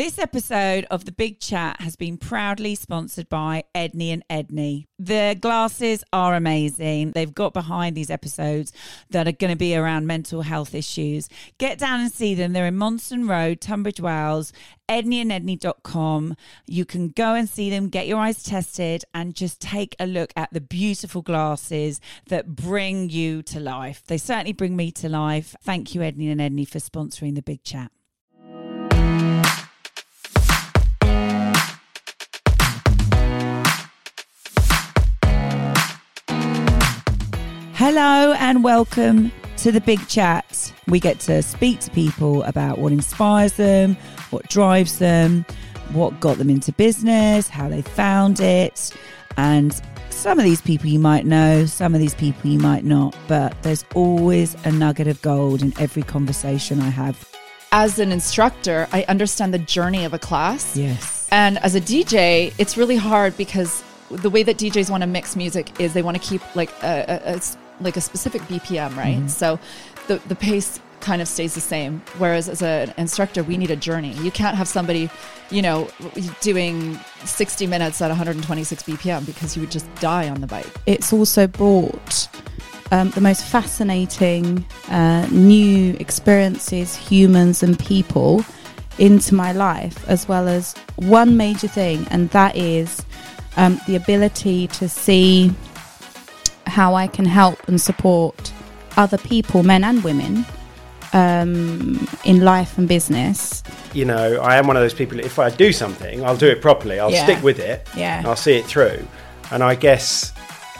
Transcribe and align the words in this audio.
This 0.00 0.18
episode 0.18 0.86
of 0.90 1.04
The 1.04 1.12
Big 1.12 1.40
Chat 1.40 1.82
has 1.82 1.94
been 1.94 2.16
proudly 2.16 2.74
sponsored 2.74 3.28
by 3.28 3.64
Edney 3.74 4.14
and 4.14 4.24
Edney. 4.30 4.86
The 4.98 5.36
glasses 5.38 6.02
are 6.10 6.34
amazing. 6.34 7.10
They've 7.10 7.34
got 7.34 7.52
behind 7.52 7.94
these 7.94 8.08
episodes 8.08 8.72
that 9.10 9.28
are 9.28 9.32
going 9.32 9.52
to 9.52 9.58
be 9.58 9.76
around 9.76 10.06
mental 10.06 10.40
health 10.40 10.74
issues. 10.74 11.28
Get 11.58 11.78
down 11.78 12.00
and 12.00 12.10
see 12.10 12.34
them. 12.34 12.54
They're 12.54 12.64
in 12.64 12.78
Monson 12.78 13.28
Road, 13.28 13.60
Tunbridge 13.60 14.00
Wells, 14.00 14.54
edneyandedney.com. 14.88 16.34
You 16.66 16.86
can 16.86 17.08
go 17.10 17.34
and 17.34 17.46
see 17.46 17.68
them, 17.68 17.90
get 17.90 18.06
your 18.06 18.20
eyes 18.20 18.42
tested, 18.42 19.04
and 19.12 19.34
just 19.34 19.60
take 19.60 19.94
a 20.00 20.06
look 20.06 20.32
at 20.34 20.50
the 20.50 20.62
beautiful 20.62 21.20
glasses 21.20 22.00
that 22.28 22.56
bring 22.56 23.10
you 23.10 23.42
to 23.42 23.60
life. 23.60 24.02
They 24.06 24.16
certainly 24.16 24.54
bring 24.54 24.76
me 24.76 24.92
to 24.92 25.10
life. 25.10 25.54
Thank 25.62 25.94
you, 25.94 26.00
Edney 26.00 26.32
and 26.32 26.40
Edney, 26.40 26.66
for 26.66 26.78
sponsoring 26.78 27.34
The 27.34 27.42
Big 27.42 27.62
Chat. 27.64 27.92
Hello 37.92 38.34
and 38.34 38.62
welcome 38.62 39.32
to 39.56 39.72
the 39.72 39.80
Big 39.80 40.06
Chat. 40.06 40.72
We 40.86 41.00
get 41.00 41.18
to 41.22 41.42
speak 41.42 41.80
to 41.80 41.90
people 41.90 42.44
about 42.44 42.78
what 42.78 42.92
inspires 42.92 43.54
them, 43.54 43.96
what 44.30 44.48
drives 44.48 45.00
them, 45.00 45.44
what 45.90 46.20
got 46.20 46.38
them 46.38 46.50
into 46.50 46.70
business, 46.70 47.48
how 47.48 47.68
they 47.68 47.82
found 47.82 48.38
it. 48.38 48.92
And 49.36 49.82
some 50.10 50.38
of 50.38 50.44
these 50.44 50.60
people 50.60 50.86
you 50.86 51.00
might 51.00 51.26
know, 51.26 51.66
some 51.66 51.92
of 51.92 52.00
these 52.00 52.14
people 52.14 52.48
you 52.48 52.60
might 52.60 52.84
not, 52.84 53.16
but 53.26 53.60
there's 53.64 53.84
always 53.96 54.54
a 54.64 54.70
nugget 54.70 55.08
of 55.08 55.20
gold 55.20 55.60
in 55.60 55.74
every 55.80 56.04
conversation 56.04 56.78
I 56.78 56.90
have. 56.90 57.28
As 57.72 57.98
an 57.98 58.12
instructor, 58.12 58.86
I 58.92 59.02
understand 59.08 59.52
the 59.52 59.58
journey 59.58 60.04
of 60.04 60.14
a 60.14 60.18
class. 60.20 60.76
Yes. 60.76 61.26
And 61.32 61.58
as 61.58 61.74
a 61.74 61.80
DJ, 61.80 62.54
it's 62.56 62.76
really 62.76 62.94
hard 62.94 63.36
because 63.36 63.82
the 64.10 64.30
way 64.30 64.44
that 64.44 64.58
DJs 64.58 64.90
want 64.90 65.02
to 65.02 65.08
mix 65.08 65.34
music 65.34 65.80
is 65.80 65.92
they 65.92 66.02
want 66.02 66.16
to 66.16 66.22
keep 66.22 66.54
like 66.54 66.70
a, 66.84 67.22
a, 67.24 67.34
a 67.34 67.40
like 67.80 67.96
a 67.96 68.00
specific 68.00 68.42
BPM, 68.42 68.96
right? 68.96 69.18
Mm-hmm. 69.18 69.28
So 69.28 69.58
the 70.06 70.16
the 70.28 70.36
pace 70.36 70.80
kind 71.00 71.22
of 71.22 71.28
stays 71.28 71.54
the 71.54 71.60
same. 71.60 72.02
Whereas 72.18 72.48
as 72.48 72.62
an 72.62 72.92
instructor, 72.96 73.42
we 73.42 73.56
need 73.56 73.70
a 73.70 73.76
journey. 73.76 74.12
You 74.14 74.30
can't 74.30 74.56
have 74.56 74.68
somebody, 74.68 75.10
you 75.50 75.62
know, 75.62 75.88
doing 76.40 76.98
60 77.24 77.66
minutes 77.66 78.00
at 78.02 78.08
126 78.08 78.82
BPM 78.82 79.26
because 79.26 79.56
you 79.56 79.62
would 79.62 79.70
just 79.70 79.92
die 79.96 80.28
on 80.28 80.40
the 80.40 80.46
bike. 80.46 80.66
It's 80.86 81.12
also 81.12 81.46
brought 81.46 82.28
um, 82.92 83.10
the 83.10 83.20
most 83.20 83.44
fascinating 83.44 84.64
uh, 84.88 85.26
new 85.30 85.96
experiences, 86.00 86.94
humans, 86.96 87.62
and 87.62 87.78
people 87.78 88.44
into 88.98 89.34
my 89.34 89.52
life, 89.52 90.06
as 90.08 90.28
well 90.28 90.48
as 90.48 90.74
one 90.96 91.36
major 91.36 91.68
thing, 91.68 92.06
and 92.10 92.28
that 92.30 92.54
is 92.56 93.04
um, 93.56 93.80
the 93.86 93.96
ability 93.96 94.66
to 94.68 94.88
see 94.88 95.52
how 96.70 96.94
I 96.94 97.06
can 97.06 97.26
help 97.26 97.68
and 97.68 97.80
support 97.80 98.52
other 98.96 99.18
people, 99.18 99.62
men 99.62 99.84
and 99.84 100.02
women, 100.02 100.46
um, 101.12 102.08
in 102.24 102.40
life 102.40 102.78
and 102.78 102.88
business. 102.88 103.62
You 103.92 104.04
know, 104.04 104.40
I 104.40 104.56
am 104.56 104.66
one 104.66 104.76
of 104.76 104.82
those 104.82 104.94
people. 104.94 105.18
If 105.20 105.38
I 105.38 105.50
do 105.50 105.72
something, 105.72 106.24
I'll 106.24 106.36
do 106.36 106.48
it 106.48 106.62
properly. 106.62 106.98
I'll 107.00 107.10
yeah. 107.10 107.24
stick 107.24 107.42
with 107.42 107.58
it. 107.58 107.88
Yeah. 107.96 108.22
I'll 108.24 108.36
see 108.36 108.54
it 108.54 108.64
through. 108.64 109.06
And 109.50 109.62
I 109.62 109.74
guess 109.74 110.32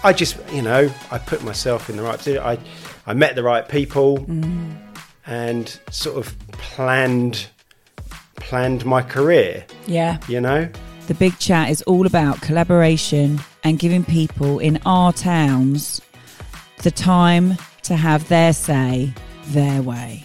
I 0.05 0.13
just, 0.13 0.39
you 0.53 0.63
know, 0.63 0.91
I 1.11 1.19
put 1.19 1.43
myself 1.43 1.91
in 1.91 1.97
the 1.97 2.03
right 2.03 2.17
position. 2.17 2.43
I, 2.43 2.59
I 3.07 3.15
met 3.15 3.35
the 3.35 3.43
right 3.43 3.69
people 3.69 4.19
mm. 4.19 4.77
and 5.27 5.81
sort 5.91 6.17
of 6.17 6.37
planned 6.53 7.49
planned 8.37 8.85
my 8.85 9.03
career. 9.03 9.65
Yeah. 9.87 10.19
You 10.27 10.41
know? 10.41 10.69
The 11.09 11.15
Big 11.15 11.39
Chat 11.39 11.71
is 11.71 11.83
all 11.83 12.07
about 12.07 12.41
collaboration 12.41 13.41
and 13.65 13.79
giving 13.79 14.05
people 14.05 14.59
in 14.59 14.79
our 14.87 15.13
towns 15.13 16.01
the 16.83 16.91
time 16.91 17.57
to 17.83 17.97
have 17.97 18.29
their 18.29 18.53
say 18.53 19.13
their 19.47 19.83
way. 19.83 20.25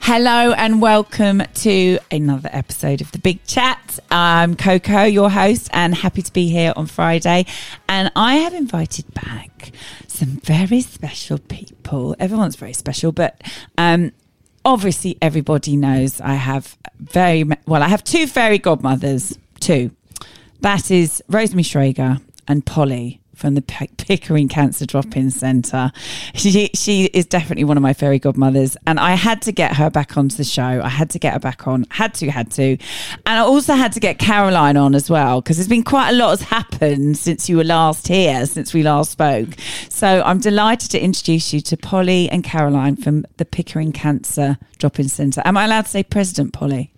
Hello 0.00 0.52
and 0.52 0.80
welcome 0.80 1.42
to 1.54 1.98
another 2.10 2.48
episode 2.50 3.02
of 3.02 3.12
The 3.12 3.18
Big 3.18 3.44
Chat. 3.44 3.98
I'm 4.10 4.56
Coco, 4.56 5.04
your 5.04 5.28
host, 5.28 5.68
and 5.74 5.94
happy 5.94 6.22
to 6.22 6.32
be 6.32 6.48
here 6.48 6.72
on 6.76 6.86
Friday. 6.86 7.44
And 7.90 8.10
I 8.16 8.36
have 8.36 8.54
invited 8.54 9.12
back 9.12 9.72
some 10.06 10.40
very 10.42 10.80
special 10.80 11.38
people. 11.38 12.16
Everyone's 12.18 12.56
very 12.56 12.72
special, 12.72 13.12
but 13.12 13.42
um, 13.76 14.12
obviously 14.64 15.18
everybody 15.20 15.76
knows 15.76 16.22
I 16.22 16.34
have 16.34 16.78
very 16.98 17.44
well. 17.66 17.82
I 17.82 17.88
have 17.88 18.02
two 18.02 18.26
fairy 18.26 18.58
godmothers. 18.58 19.38
Two. 19.60 19.90
That 20.60 20.90
is 20.90 21.22
Rosemary 21.28 21.62
Shrager 21.62 22.20
and 22.48 22.64
Polly 22.66 23.20
from 23.38 23.54
the 23.54 23.62
Pickering 23.62 24.48
Cancer 24.48 24.84
Drop-In 24.84 25.30
Centre. 25.30 25.92
She 26.34 26.70
she 26.74 27.04
is 27.04 27.24
definitely 27.24 27.62
one 27.62 27.76
of 27.76 27.82
my 27.82 27.92
fairy 27.92 28.18
godmothers, 28.18 28.76
and 28.86 28.98
I 28.98 29.14
had 29.14 29.40
to 29.42 29.52
get 29.52 29.76
her 29.76 29.88
back 29.88 30.16
onto 30.16 30.36
the 30.36 30.44
show. 30.44 30.82
I 30.82 30.88
had 30.88 31.10
to 31.10 31.18
get 31.20 31.34
her 31.34 31.38
back 31.38 31.68
on. 31.68 31.86
Had 31.90 32.14
to, 32.14 32.30
had 32.30 32.50
to, 32.52 32.72
and 32.72 32.78
I 33.26 33.38
also 33.38 33.74
had 33.74 33.92
to 33.92 34.00
get 34.00 34.18
Caroline 34.18 34.76
on 34.76 34.96
as 34.96 35.08
well 35.08 35.40
because 35.40 35.56
there's 35.56 35.68
been 35.68 35.84
quite 35.84 36.10
a 36.10 36.14
lot 36.14 36.30
has 36.30 36.42
happened 36.42 37.16
since 37.16 37.48
you 37.48 37.56
were 37.56 37.64
last 37.64 38.08
here, 38.08 38.44
since 38.46 38.74
we 38.74 38.82
last 38.82 39.12
spoke. 39.12 39.50
So 39.88 40.22
I'm 40.24 40.40
delighted 40.40 40.90
to 40.90 41.00
introduce 41.00 41.52
you 41.52 41.60
to 41.60 41.76
Polly 41.76 42.28
and 42.30 42.42
Caroline 42.42 42.96
from 42.96 43.24
the 43.36 43.44
Pickering 43.44 43.92
Cancer 43.92 44.58
Drop-In 44.78 45.08
Centre. 45.08 45.42
Am 45.44 45.56
I 45.56 45.66
allowed 45.66 45.82
to 45.82 45.90
say 45.90 46.02
President 46.02 46.52
Polly? 46.52 46.92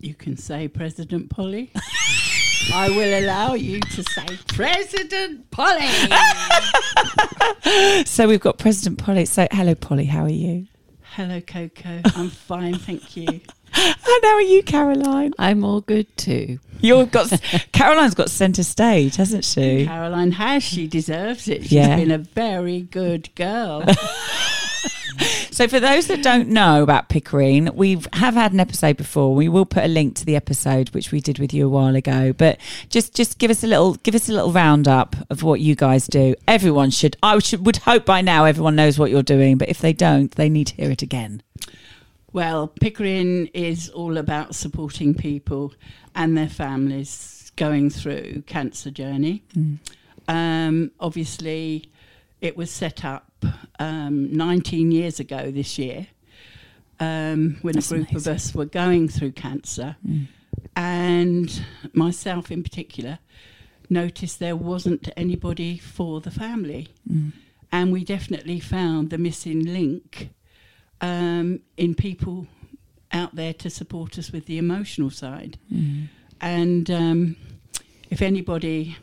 You 0.00 0.14
can 0.14 0.36
say 0.36 0.68
President 0.68 1.30
Polly. 1.30 1.70
I 2.72 2.88
will 2.90 3.18
allow 3.20 3.54
you 3.54 3.80
to 3.80 4.02
say 4.02 4.26
President 4.48 5.50
Polly. 5.50 5.86
so 8.06 8.28
we've 8.28 8.40
got 8.40 8.58
President 8.58 8.98
Polly. 8.98 9.26
So 9.26 9.46
hello, 9.50 9.74
Polly. 9.74 10.06
How 10.06 10.24
are 10.24 10.28
you? 10.28 10.66
Hello, 11.02 11.40
Coco. 11.40 12.00
I'm 12.16 12.30
fine, 12.30 12.76
thank 12.76 13.16
you. 13.16 13.40
And 13.76 14.22
how 14.22 14.34
are 14.34 14.40
you, 14.40 14.62
Caroline? 14.62 15.34
I'm 15.36 15.64
all 15.64 15.80
good 15.80 16.16
too. 16.16 16.60
You've 16.80 17.10
got 17.10 17.32
Caroline's 17.72 18.14
got 18.14 18.30
centre 18.30 18.62
stage, 18.62 19.16
hasn't 19.16 19.44
she? 19.44 19.86
Caroline 19.86 20.30
has. 20.30 20.62
She 20.62 20.86
deserves 20.86 21.48
it. 21.48 21.62
She's 21.62 21.72
yeah. 21.72 21.96
been 21.96 22.12
a 22.12 22.18
very 22.18 22.82
good 22.82 23.34
girl. 23.34 23.82
So 25.54 25.68
for 25.68 25.78
those 25.78 26.08
that 26.08 26.20
don't 26.20 26.48
know 26.48 26.82
about 26.82 27.08
Pickering, 27.08 27.70
we 27.74 28.02
have 28.12 28.34
had 28.34 28.52
an 28.52 28.58
episode 28.58 28.96
before. 28.96 29.34
We 29.36 29.48
will 29.48 29.64
put 29.64 29.84
a 29.84 29.88
link 29.88 30.16
to 30.16 30.24
the 30.24 30.34
episode 30.34 30.90
which 30.90 31.12
we 31.12 31.20
did 31.20 31.38
with 31.38 31.54
you 31.54 31.66
a 31.66 31.68
while 31.68 31.94
ago. 31.94 32.32
But 32.32 32.58
just 32.88 33.14
just 33.14 33.38
give 33.38 33.52
us 33.52 33.62
a 33.62 33.68
little 33.68 33.94
give 33.94 34.16
us 34.16 34.28
a 34.28 34.32
little 34.32 34.50
roundup 34.50 35.14
of 35.30 35.44
what 35.44 35.60
you 35.60 35.76
guys 35.76 36.08
do. 36.08 36.34
Everyone 36.48 36.90
should 36.90 37.16
I 37.22 37.38
should, 37.38 37.64
would 37.64 37.76
hope 37.76 38.04
by 38.04 38.20
now 38.20 38.46
everyone 38.46 38.74
knows 38.74 38.98
what 38.98 39.12
you're 39.12 39.22
doing, 39.22 39.56
but 39.56 39.68
if 39.68 39.78
they 39.78 39.92
don't, 39.92 40.32
they 40.32 40.48
need 40.48 40.66
to 40.68 40.74
hear 40.74 40.90
it 40.90 41.02
again. 41.02 41.40
Well, 42.32 42.66
Pickering 42.66 43.46
is 43.54 43.88
all 43.90 44.18
about 44.18 44.56
supporting 44.56 45.14
people 45.14 45.72
and 46.16 46.36
their 46.36 46.48
families 46.48 47.52
going 47.54 47.90
through 47.90 48.42
cancer 48.48 48.90
journey. 48.90 49.44
Mm. 49.56 49.78
Um, 50.26 50.90
obviously, 50.98 51.92
it 52.40 52.56
was 52.56 52.72
set 52.72 53.04
up 53.04 53.30
um, 53.78 54.34
19 54.34 54.92
years 54.92 55.20
ago 55.20 55.50
this 55.50 55.78
year 55.78 56.06
um, 57.00 57.58
when 57.62 57.74
That's 57.74 57.90
a 57.90 57.96
group 57.96 58.10
amazing. 58.10 58.32
of 58.32 58.36
us 58.36 58.54
were 58.54 58.64
going 58.64 59.08
through 59.08 59.32
cancer. 59.32 59.96
Mm. 60.06 60.28
And 60.76 61.64
myself 61.92 62.50
in 62.50 62.62
particular 62.62 63.18
noticed 63.90 64.38
there 64.38 64.56
wasn't 64.56 65.08
anybody 65.16 65.78
for 65.78 66.20
the 66.20 66.30
family. 66.30 66.88
Mm. 67.10 67.32
And 67.70 67.92
we 67.92 68.04
definitely 68.04 68.60
found 68.60 69.10
the 69.10 69.18
missing 69.18 69.64
link 69.64 70.30
um, 71.00 71.60
in 71.76 71.94
people 71.94 72.46
out 73.12 73.34
there 73.34 73.52
to 73.54 73.70
support 73.70 74.18
us 74.18 74.32
with 74.32 74.46
the 74.46 74.58
emotional 74.58 75.10
side. 75.10 75.58
Mm. 75.72 76.08
And 76.40 76.90
um, 76.90 77.36
if 78.10 78.22
anybody 78.22 78.96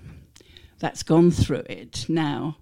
that's 0.80 1.04
gone 1.04 1.32
through 1.32 1.64
it 1.70 2.06
now 2.10 2.58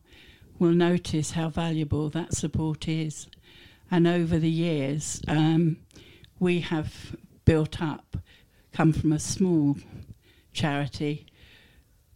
will 0.59 0.71
notice 0.71 1.31
how 1.31 1.49
valuable 1.49 2.09
that 2.09 2.35
support 2.35 2.87
is. 2.87 3.27
And 3.89 4.05
over 4.05 4.37
the 4.37 4.49
years, 4.49 5.21
um, 5.27 5.77
we 6.39 6.59
have 6.61 7.15
built 7.45 7.81
up, 7.81 8.17
come 8.73 8.93
from 8.93 9.11
a 9.11 9.19
small 9.19 9.77
charity 10.53 11.25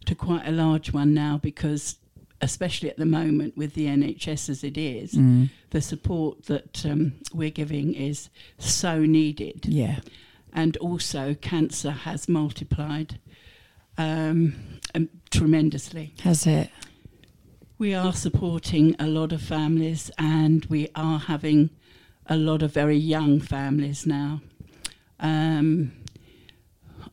to 0.06 0.14
quite 0.14 0.46
a 0.46 0.52
large 0.52 0.92
one 0.92 1.14
now 1.14 1.38
because, 1.42 1.96
especially 2.40 2.90
at 2.90 2.96
the 2.96 3.06
moment 3.06 3.56
with 3.56 3.74
the 3.74 3.86
NHS 3.86 4.48
as 4.48 4.62
it 4.62 4.76
is, 4.76 5.14
mm. 5.14 5.50
the 5.70 5.80
support 5.80 6.44
that 6.46 6.84
um, 6.86 7.14
we're 7.32 7.50
giving 7.50 7.94
is 7.94 8.28
so 8.58 9.00
needed. 9.00 9.66
Yeah. 9.66 10.00
And 10.52 10.76
also, 10.76 11.34
cancer 11.34 11.90
has 11.90 12.28
multiplied 12.28 13.18
um, 13.98 14.54
tremendously. 15.30 16.14
Has 16.22 16.46
it? 16.46 16.70
We 17.78 17.94
are 17.94 18.12
supporting 18.12 18.94
a 18.98 19.06
lot 19.06 19.32
of 19.32 19.42
families 19.42 20.10
and 20.18 20.64
we 20.66 20.88
are 20.94 21.18
having 21.18 21.70
a 22.26 22.36
lot 22.36 22.62
of 22.62 22.72
very 22.72 22.96
young 22.96 23.40
families 23.40 24.06
now. 24.06 24.40
um, 25.20 25.92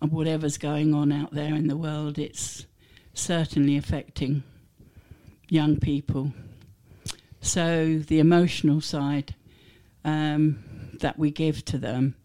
whatever's 0.10 0.58
going 0.58 0.94
on 0.96 1.12
out 1.12 1.32
there 1.32 1.54
in 1.54 1.68
the 1.68 1.78
world, 1.78 2.18
it's 2.18 2.66
certainly 3.14 3.78
affecting 3.78 4.42
young 5.48 5.78
people. 5.80 6.34
So 7.40 8.00
the 8.00 8.18
emotional 8.20 8.82
side 8.82 9.36
um, 10.04 10.64
that 11.02 11.20
we 11.20 11.30
give 11.30 11.64
to 11.66 11.78
them 11.78 12.16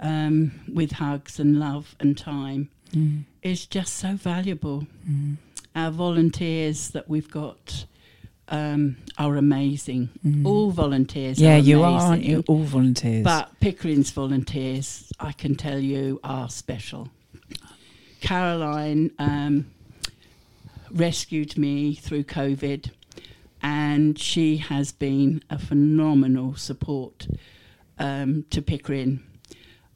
um, 0.00 0.52
with 0.72 0.92
hugs 0.92 1.38
and 1.38 1.58
love 1.58 1.94
and 2.00 2.16
time 2.18 2.70
Mm. 2.92 3.24
is 3.42 3.66
just 3.66 3.94
so 3.94 4.14
valuable. 4.14 4.86
Mm. 5.08 5.36
Our 5.74 5.90
volunteers 5.90 6.90
that 6.90 7.08
we've 7.08 7.30
got 7.30 7.86
um, 8.48 8.96
are 9.18 9.36
amazing. 9.36 10.10
Mm. 10.24 10.46
All 10.46 10.70
volunteers 10.70 11.40
Yeah, 11.40 11.56
are 11.56 11.58
you 11.58 11.82
are, 11.82 12.00
aren't 12.00 12.22
you? 12.22 12.44
All 12.46 12.62
volunteers. 12.62 13.24
But 13.24 13.58
Pickering's 13.60 14.10
volunteers, 14.10 15.12
I 15.18 15.32
can 15.32 15.54
tell 15.56 15.78
you, 15.78 16.20
are 16.22 16.48
special. 16.48 17.08
Caroline 18.20 19.10
um, 19.18 19.66
rescued 20.90 21.58
me 21.58 21.94
through 21.94 22.24
COVID, 22.24 22.90
and 23.62 24.18
she 24.18 24.58
has 24.58 24.92
been 24.92 25.42
a 25.50 25.58
phenomenal 25.58 26.54
support 26.54 27.26
um, 27.98 28.44
to 28.50 28.62
Pickering 28.62 29.22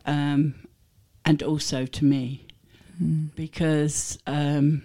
um, 0.07 0.55
and 1.25 1.43
also 1.43 1.87
to 1.87 2.05
me 2.05 2.45
Mm. 3.01 3.29
because 3.37 4.19
um, 4.27 4.83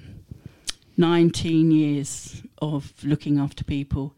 19 0.98 1.72
years 1.72 2.42
of 2.62 2.94
looking 3.04 3.40
after 3.40 3.64
people 3.64 4.14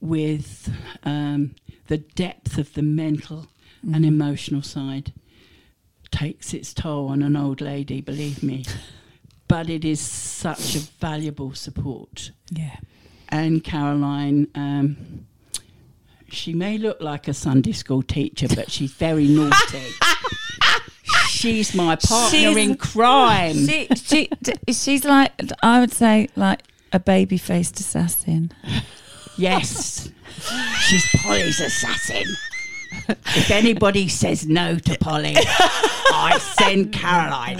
with 0.00 0.70
um, 1.04 1.54
the 1.86 1.98
depth 1.98 2.58
of 2.58 2.72
the 2.74 2.82
mental 2.82 3.46
Mm. 3.84 3.96
and 3.96 4.06
emotional 4.06 4.62
side 4.62 5.12
takes 6.10 6.54
its 6.54 6.72
toll 6.72 7.08
on 7.08 7.20
an 7.22 7.36
old 7.36 7.60
lady, 7.60 8.00
believe 8.00 8.42
me. 8.42 8.64
but 9.46 9.68
it 9.68 9.84
is 9.84 10.00
such 10.00 10.74
a 10.74 10.78
valuable 10.78 11.52
support. 11.52 12.30
yeah. 12.50 12.76
And 13.28 13.62
Caroline, 13.62 14.48
um, 14.54 15.26
she 16.28 16.54
may 16.54 16.78
look 16.78 16.98
like 17.02 17.28
a 17.28 17.34
Sunday 17.34 17.72
school 17.72 18.02
teacher, 18.02 18.48
but 18.48 18.70
she's 18.70 18.92
very 18.92 19.26
naughty. 19.28 19.82
she's 21.44 21.74
my 21.74 21.96
partner 21.96 22.38
She's- 22.38 22.56
in 22.56 22.76
crime. 22.76 23.66
She, 23.66 23.88
she, 23.96 24.28
she's 24.72 25.04
like, 25.04 25.32
I 25.62 25.80
would 25.80 25.92
say, 25.92 26.28
like 26.36 26.62
a 26.92 26.98
baby 26.98 27.36
faced 27.38 27.78
assassin. 27.80 28.50
Yes, 29.36 30.10
she's 30.80 31.06
Polly's 31.22 31.60
assassin. 31.60 32.24
If 33.08 33.50
anybody 33.50 34.06
says 34.08 34.46
no 34.46 34.78
to 34.78 34.98
Polly, 34.98 35.34
I 35.36 36.38
send 36.58 36.92
Caroline. 36.92 37.58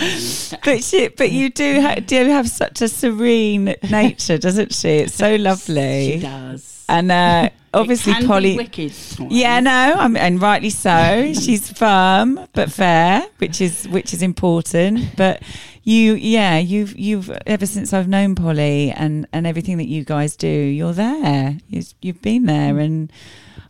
But 0.64 0.84
she, 0.84 1.08
but 1.08 1.32
you 1.32 1.50
do, 1.50 1.80
ha- 1.82 1.96
do 1.96 2.24
have 2.30 2.48
such 2.48 2.80
a 2.80 2.88
serene 2.88 3.74
nature, 3.90 4.38
doesn't 4.38 4.72
she? 4.72 4.88
It's 4.90 5.14
so 5.14 5.34
lovely. 5.34 6.12
She 6.12 6.20
does. 6.20 6.73
And 6.88 7.10
uh, 7.10 7.50
obviously, 7.72 8.14
Polly. 8.26 8.56
Wicked. 8.56 8.92
Yeah, 9.30 9.60
no, 9.60 9.94
I 9.98 10.08
mean, 10.08 10.16
and 10.16 10.40
rightly 10.40 10.70
so. 10.70 11.32
She's 11.40 11.70
firm 11.72 12.46
but 12.52 12.70
fair, 12.70 13.26
which 13.38 13.60
is 13.60 13.88
which 13.88 14.12
is 14.12 14.22
important. 14.22 15.16
But 15.16 15.42
you, 15.82 16.14
yeah, 16.14 16.58
you've 16.58 16.96
you've 16.98 17.30
ever 17.46 17.66
since 17.66 17.92
I've 17.92 18.08
known 18.08 18.34
Polly 18.34 18.90
and 18.90 19.26
and 19.32 19.46
everything 19.46 19.78
that 19.78 19.88
you 19.88 20.04
guys 20.04 20.36
do, 20.36 20.48
you're 20.48 20.92
there. 20.92 21.58
You've, 21.68 21.94
you've 22.00 22.22
been 22.22 22.46
there, 22.46 22.78
and 22.78 23.12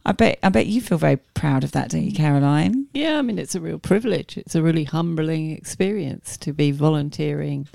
I 0.07 0.13
bet 0.13 0.39
I 0.43 0.49
bet 0.49 0.67
you 0.67 0.81
feel 0.81 0.99
very 0.99 1.17
proud 1.17 1.65
of 1.65 1.73
that, 1.73 1.91
don't 1.91 2.03
you, 2.03 2.13
Caroline? 2.13 2.87
Yeah, 2.93 3.19
I 3.19 3.23
mean, 3.23 3.39
it's 3.39 3.55
a 3.55 3.61
real 3.61 3.79
privilege. 3.79 4.37
It's 4.37 4.55
a 4.55 4.63
really 4.63 4.85
humbling 4.85 5.51
experience 5.51 6.37
to 6.39 6.53
be 6.53 6.71
volunteering 6.71 7.69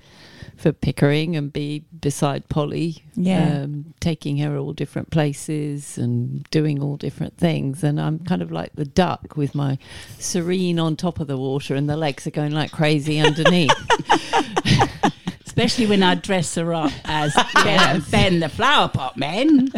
for 0.60 0.72
Pickering 0.74 1.36
and 1.36 1.52
be 1.54 1.86
beside 2.02 2.50
Polly, 2.50 3.06
Yeah. 3.16 3.62
um, 3.64 3.94
taking 4.00 4.38
her 4.40 4.58
all 4.58 4.74
different 4.74 5.10
places 5.10 5.98
and 5.98 6.44
doing 6.52 6.82
all 6.84 6.98
different 6.98 7.38
things. 7.38 7.84
And 7.84 8.00
I'm 8.00 8.20
kind 8.20 8.42
of 8.42 8.52
like 8.52 8.74
the 8.76 8.86
duck 8.86 9.38
with 9.38 9.56
my 9.56 9.78
serene 10.18 10.78
on 10.80 10.96
top 10.96 11.20
of 11.20 11.28
the 11.28 11.38
water, 11.38 11.76
and 11.76 11.90
the 11.90 11.96
legs 11.98 12.28
are 12.28 12.32
going 12.32 12.52
like 12.52 12.72
crazy 12.72 13.20
underneath. 13.20 13.72
Especially 15.46 15.86
when 15.88 16.04
I 16.04 16.16
dress 16.16 16.56
her 16.56 16.74
up 16.74 16.92
as 17.06 17.36
Ben, 17.64 18.02
ben 18.12 18.40
the 18.40 18.50
flower 18.50 18.88
pot 18.88 19.18
man. 19.18 19.72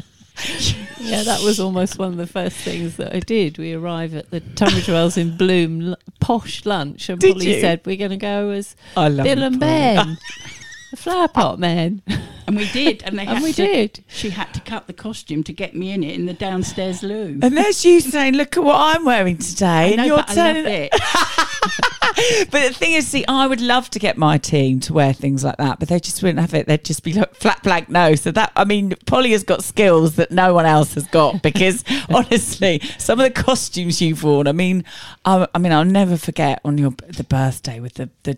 yeah, 0.99 1.23
that 1.23 1.41
was 1.43 1.59
almost 1.59 1.97
one 1.99 2.09
of 2.11 2.17
the 2.17 2.27
first 2.27 2.55
things 2.57 2.97
that 2.97 3.15
I 3.15 3.19
did. 3.19 3.57
We 3.57 3.73
arrive 3.73 4.15
at 4.15 4.31
the 4.31 4.39
Tunbridge 4.39 4.87
Wells 4.87 5.17
in 5.17 5.37
Bloom 5.37 5.89
l- 5.89 5.95
posh 6.19 6.65
lunch, 6.65 7.09
and 7.09 7.19
Did 7.19 7.33
Polly 7.33 7.55
you? 7.55 7.61
said, 7.61 7.81
"We're 7.85 7.97
going 7.97 8.11
to 8.11 8.17
go 8.17 8.49
as 8.49 8.75
I 8.97 9.07
love 9.09 9.25
Bill 9.25 9.43
and 9.43 9.59
Ben, 9.59 10.17
the 10.91 10.97
flower 10.97 11.27
pot 11.27 11.57
men," 11.59 12.01
And 12.47 12.55
we 12.57 12.69
did. 12.71 13.01
And, 13.03 13.17
they 13.17 13.25
and 13.27 13.43
we 13.43 13.53
to- 13.53 13.65
did. 13.65 14.03
She 14.07 14.29
had 14.29 14.53
to 14.53 14.59
cut 14.61 14.87
the 14.87 14.93
costume 14.93 15.43
to 15.43 15.53
get 15.53 15.75
me 15.75 15.91
in 15.91 16.03
it 16.03 16.13
in 16.15 16.25
the 16.27 16.33
downstairs 16.33 17.01
loo. 17.01 17.39
And 17.41 17.57
there's 17.57 17.83
you 17.83 17.99
saying, 18.01 18.35
"Look 18.35 18.57
at 18.57 18.63
what 18.63 18.75
I'm 18.77 19.05
wearing 19.05 19.37
today," 19.37 19.65
I 19.65 19.83
and 19.97 20.05
you're 20.05 20.23
turning. 20.23 20.65
it. 20.67 20.93
but 22.51 22.67
the 22.67 22.73
thing 22.73 22.93
is, 22.93 23.07
see, 23.07 23.25
I 23.27 23.47
would 23.47 23.61
love 23.61 23.89
to 23.91 23.99
get 23.99 24.17
my 24.17 24.37
team 24.37 24.79
to 24.81 24.93
wear 24.93 25.13
things 25.13 25.43
like 25.43 25.57
that, 25.57 25.79
but 25.79 25.87
they 25.89 25.99
just 25.99 26.21
wouldn't 26.21 26.39
have 26.39 26.53
it. 26.53 26.67
They'd 26.67 26.83
just 26.83 27.03
be 27.03 27.13
like 27.13 27.33
flat 27.35 27.61
blank 27.63 27.89
no. 27.89 28.15
So 28.15 28.31
that, 28.31 28.51
I 28.55 28.65
mean, 28.65 28.93
Polly 29.05 29.31
has 29.31 29.43
got 29.43 29.63
skills 29.63 30.15
that 30.15 30.31
no 30.31 30.53
one 30.53 30.65
else 30.65 30.93
has 30.95 31.07
got 31.07 31.41
because 31.41 31.83
honestly, 32.09 32.79
some 32.97 33.19
of 33.19 33.33
the 33.33 33.41
costumes 33.43 34.01
you've 34.01 34.23
worn, 34.23 34.47
I 34.47 34.51
mean, 34.51 34.83
I, 35.25 35.47
I 35.53 35.57
mean, 35.57 35.71
I'll 35.71 35.85
never 35.85 36.17
forget 36.17 36.61
on 36.65 36.77
your 36.77 36.91
the 37.07 37.23
birthday 37.23 37.79
with 37.79 37.95
the 37.95 38.09
the 38.23 38.37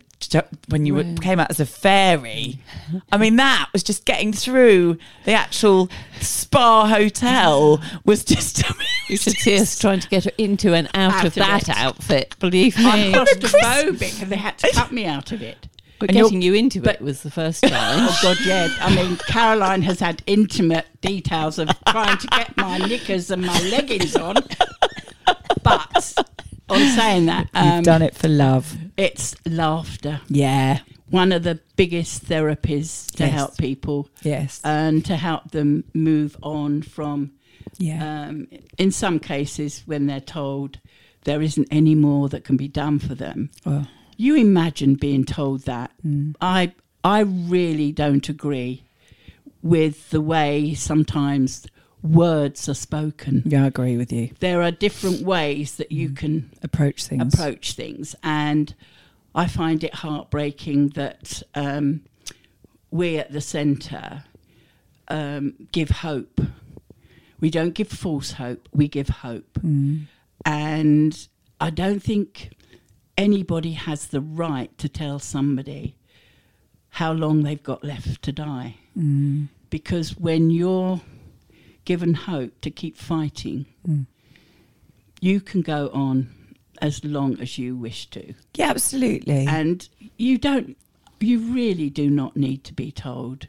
when 0.70 0.86
you 0.86 0.96
Right. 0.96 1.22
came 1.22 1.40
out 1.40 1.50
as 1.50 1.60
a 1.60 1.66
fairy. 1.66 2.60
I 3.12 3.18
mean, 3.18 3.36
that 3.36 3.68
was 3.74 3.84
just 3.84 4.06
getting 4.06 4.32
through 4.32 4.98
the 5.26 5.34
actual 5.34 5.90
spa 6.22 6.88
hotel 6.88 7.82
was 8.06 8.24
just. 8.24 8.64
You 9.10 9.18
should 9.18 9.34
see 9.34 9.60
us 9.60 9.78
trying 9.78 10.00
to 10.00 10.08
get 10.08 10.24
her 10.24 10.32
into 10.38 10.74
and 10.74 10.88
out, 10.94 11.12
Out 11.14 11.20
of 11.26 11.28
of 11.28 11.34
that 11.36 11.64
it. 11.68 11.76
outfit. 11.78 12.36
Believe 12.40 12.78
me, 12.78 13.14
I'm 13.66 13.88
and 13.90 14.32
they 14.32 14.36
had 14.38 14.58
to 14.60 14.72
cut 14.74 14.92
me 14.92 15.06
out 15.06 15.32
of 15.32 15.42
it. 15.42 15.68
but 16.00 16.10
and 16.10 16.18
you're- 16.18 16.30
getting 16.30 16.42
you 16.42 16.54
into 16.54 16.82
but- 16.82 16.96
it 16.96 17.02
was 17.02 17.24
the 17.24 17.32
first 17.32 17.64
challenge. 17.68 18.10
Oh 18.12 18.20
God, 18.22 18.38
yeah. 18.46 18.68
I 18.82 18.96
mean, 18.96 19.18
Caroline 19.28 19.82
has 19.84 20.00
had 20.00 20.22
intimate 20.28 20.86
details 21.02 21.60
of 21.60 21.70
trying 21.88 22.18
to 22.18 22.28
get 22.28 22.56
my 22.58 22.78
knickers 22.80 23.30
and 23.32 23.42
my 23.46 23.60
leggings 23.70 24.16
on. 24.16 24.36
But 25.64 26.14
on 26.70 26.80
saying 26.96 27.26
that, 27.28 27.48
You've 27.56 27.64
um, 27.66 27.84
done 27.84 28.02
it 28.02 28.16
for 28.16 28.28
love. 28.28 28.76
it's 28.98 29.36
laughter. 29.46 30.22
Yeah. 30.28 30.80
One 31.10 31.32
of 31.32 31.44
the 31.44 31.60
biggest 31.76 32.26
therapies 32.26 33.12
to 33.16 33.24
Yes. 33.24 33.34
help 33.34 33.58
people 33.58 34.10
Yes. 34.24 34.60
and 34.64 35.06
to 35.06 35.16
help 35.16 35.52
them 35.52 35.84
move 35.94 36.36
on 36.42 36.82
from 36.82 37.32
yeah. 37.78 38.26
um, 38.28 38.48
in 38.78 38.92
some 38.92 39.20
cases 39.20 39.84
when 39.86 40.08
they're 40.08 40.20
told 40.20 40.80
there 41.26 41.42
isn't 41.42 41.68
any 41.72 41.96
more 41.96 42.30
that 42.30 42.44
can 42.44 42.58
be 42.58 42.68
done 42.68 43.00
for 43.00 43.16
them. 43.16 43.50
Well, 43.66 43.88
You 44.18 44.36
imagine 44.36 44.96
being 44.96 45.24
told 45.26 45.62
that. 45.66 45.92
mm. 46.06 46.36
I 46.42 46.74
I 47.04 47.20
really 47.22 47.92
don't 47.92 48.30
agree 48.30 48.84
with 49.62 50.10
the 50.12 50.22
way 50.22 50.74
sometimes 50.74 51.66
words 52.02 52.68
are 52.70 52.74
spoken. 52.74 53.44
Yeah, 53.46 53.64
I 53.64 53.68
agree 53.68 53.98
with 53.98 54.12
you. 54.12 54.30
There 54.40 54.62
are 54.62 54.72
different 54.72 55.22
ways 55.26 55.76
that 55.78 55.92
you 55.92 56.10
can 56.12 56.50
Approach 56.62 57.06
things. 57.06 57.34
approach 57.34 57.74
things, 57.74 58.16
and 58.24 58.74
I 59.36 59.48
find 59.48 59.84
it 59.84 59.96
heartbreaking 59.96 60.90
that 60.90 61.42
um, 61.56 62.02
we 62.92 63.18
at 63.18 63.32
the 63.32 63.42
centre 63.42 64.24
um, 65.08 65.54
give 65.72 65.90
hope. 65.90 66.40
We 67.40 67.50
don't 67.50 67.74
give 67.74 67.90
false 67.90 68.32
hope. 68.34 68.70
We 68.74 68.88
give 68.88 69.10
hope. 69.10 69.52
Mm. 69.62 70.06
And 70.46 71.28
I 71.60 71.70
don't 71.70 72.02
think 72.02 72.52
anybody 73.18 73.74
has 73.74 74.08
the 74.08 74.22
right 74.22 74.76
to 74.78 74.90
tell 74.90 75.20
somebody 75.20 75.96
how 76.90 77.12
long 77.14 77.44
they've 77.44 77.62
got 77.64 77.84
left 77.84 78.22
to 78.24 78.32
die. 78.32 78.76
Mm. 78.98 79.48
Because 79.70 80.18
when 80.18 80.50
you're 80.52 81.02
given 81.86 82.14
hope 82.14 82.62
to 82.62 82.70
keep 82.72 82.98
fighting, 82.98 83.66
Mm. 83.88 84.06
you 85.22 85.42
can 85.42 85.62
go 85.62 85.90
on 85.94 86.30
as 86.82 87.04
long 87.04 87.40
as 87.40 87.58
you 87.58 87.76
wish 87.76 88.10
to. 88.12 88.34
Yeah, 88.56 88.70
absolutely. 88.70 89.46
And 89.48 89.88
you 90.18 90.38
don't, 90.38 90.78
you 91.20 91.40
really 91.40 91.90
do 91.90 92.10
not 92.10 92.36
need 92.36 92.64
to 92.66 92.74
be 92.74 92.92
told, 92.92 93.48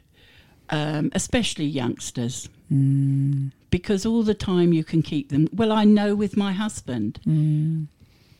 um, 0.69 1.11
especially 1.13 1.65
youngsters, 1.65 2.49
mm. 2.71 3.51
Because 3.77 4.05
all 4.05 4.23
the 4.23 4.33
time 4.51 4.71
you 4.71 4.83
can 4.91 5.01
keep 5.01 5.25
them. 5.29 5.43
Well, 5.51 5.71
I 5.81 5.83
know 5.83 6.09
with 6.15 6.37
my 6.45 6.53
husband, 6.53 7.19
Mm. 7.27 7.87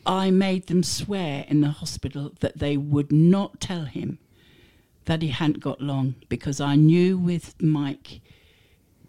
I 0.05 0.31
made 0.31 0.63
them 0.67 0.81
swear 0.83 1.45
in 1.51 1.59
the 1.61 1.71
hospital 1.81 2.25
that 2.39 2.59
they 2.59 2.77
would 2.77 3.11
not 3.11 3.59
tell 3.59 3.85
him 3.97 4.09
that 5.05 5.21
he 5.21 5.29
hadn't 5.39 5.59
got 5.59 5.81
long 5.81 6.15
because 6.29 6.61
I 6.61 6.75
knew 6.75 7.17
with 7.17 7.45
Mike 7.61 8.21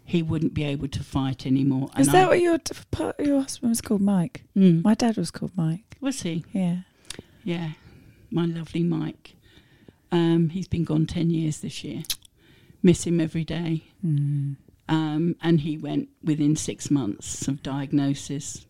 he 0.03 0.21
wouldn't 0.29 0.53
be 0.53 0.63
able 0.73 0.87
to 0.97 1.03
fight 1.03 1.45
anymore. 1.45 1.89
Is 1.97 2.09
I, 2.09 2.11
that 2.13 2.27
what 2.29 2.39
your 2.41 2.57
your 3.19 3.41
husband 3.41 3.69
was 3.69 3.81
called, 3.81 4.01
Mike? 4.01 4.43
Mm. 4.55 4.83
My 4.83 4.95
dad 4.95 5.15
was 5.17 5.31
called 5.31 5.51
Mike. 5.55 5.87
was 6.01 6.21
he? 6.27 6.43
Yeah. 6.51 6.77
Yeah, 7.43 7.69
my 8.31 8.45
lovely 8.45 8.83
Mike. 8.83 9.35
Um, 10.11 10.49
he's 10.49 10.67
been 10.67 10.83
gone 10.83 11.05
10 11.05 11.29
years 11.29 11.59
this 11.61 11.83
year. 11.83 12.03
Miss 12.83 13.05
him 13.07 13.19
every 13.27 13.43
day. 13.45 13.83
Mm. 14.05 14.55
Um, 14.89 15.35
and 15.41 15.61
he 15.61 15.77
went 15.77 16.09
within 16.23 16.55
six 16.55 16.89
months 16.89 17.47
of 17.47 17.61
diagnosis. 17.61 18.65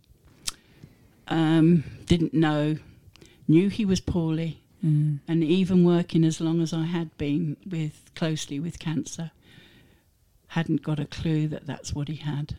Um, 1.27 1.83
didn't 2.05 2.33
know, 2.33 2.77
knew 3.47 3.69
he 3.69 3.85
was 3.85 3.99
poorly, 3.99 4.61
Mm. 4.85 5.19
and 5.27 5.43
even 5.43 5.83
working 5.83 6.23
as 6.23 6.39
long 6.39 6.61
as 6.61 6.71
I 6.71 6.83
had 6.85 7.15
been 7.17 7.57
with 7.67 8.11
closely 8.13 8.59
with 8.59 8.77
cancer, 8.77 9.31
hadn't 10.49 10.83
got 10.83 10.99
a 10.99 11.05
clue 11.05 11.47
that 11.47 11.65
that's 11.65 11.93
what 11.95 12.07
he 12.07 12.17
had. 12.17 12.55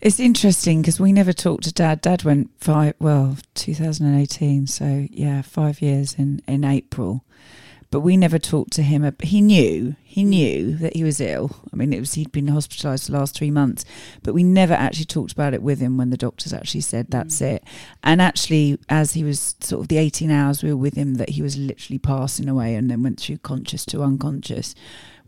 It's 0.00 0.18
interesting 0.20 0.82
because 0.82 0.98
we 1.00 1.12
never 1.12 1.32
talked 1.32 1.64
to 1.64 1.72
Dad. 1.72 2.00
Dad 2.00 2.24
went 2.24 2.50
five, 2.58 2.94
well, 2.98 3.36
2018. 3.54 4.66
So 4.66 5.06
yeah, 5.10 5.40
five 5.42 5.80
years 5.80 6.14
in 6.14 6.42
in 6.46 6.64
April. 6.64 7.24
But 7.94 8.00
we 8.00 8.16
never 8.16 8.40
talked 8.40 8.72
to 8.72 8.82
him. 8.82 9.08
He 9.22 9.40
knew, 9.40 9.94
he 10.02 10.24
knew 10.24 10.74
that 10.78 10.96
he 10.96 11.04
was 11.04 11.20
ill. 11.20 11.54
I 11.72 11.76
mean, 11.76 11.92
it 11.92 12.00
was 12.00 12.14
he'd 12.14 12.32
been 12.32 12.48
hospitalised 12.48 13.06
the 13.06 13.12
last 13.12 13.36
three 13.36 13.52
months, 13.52 13.84
but 14.24 14.34
we 14.34 14.42
never 14.42 14.74
actually 14.74 15.04
talked 15.04 15.30
about 15.30 15.54
it 15.54 15.62
with 15.62 15.78
him 15.78 15.96
when 15.96 16.10
the 16.10 16.16
doctors 16.16 16.52
actually 16.52 16.80
said 16.80 17.06
that's 17.08 17.40
it. 17.40 17.62
And 18.02 18.20
actually, 18.20 18.80
as 18.88 19.12
he 19.12 19.22
was 19.22 19.54
sort 19.60 19.82
of 19.82 19.86
the 19.88 19.98
18 19.98 20.28
hours 20.28 20.60
we 20.60 20.70
were 20.70 20.76
with 20.76 20.94
him, 20.96 21.14
that 21.14 21.28
he 21.28 21.40
was 21.42 21.56
literally 21.56 22.00
passing 22.00 22.48
away 22.48 22.74
and 22.74 22.90
then 22.90 23.04
went 23.04 23.20
through 23.20 23.38
conscious 23.38 23.86
to 23.86 24.02
unconscious. 24.02 24.74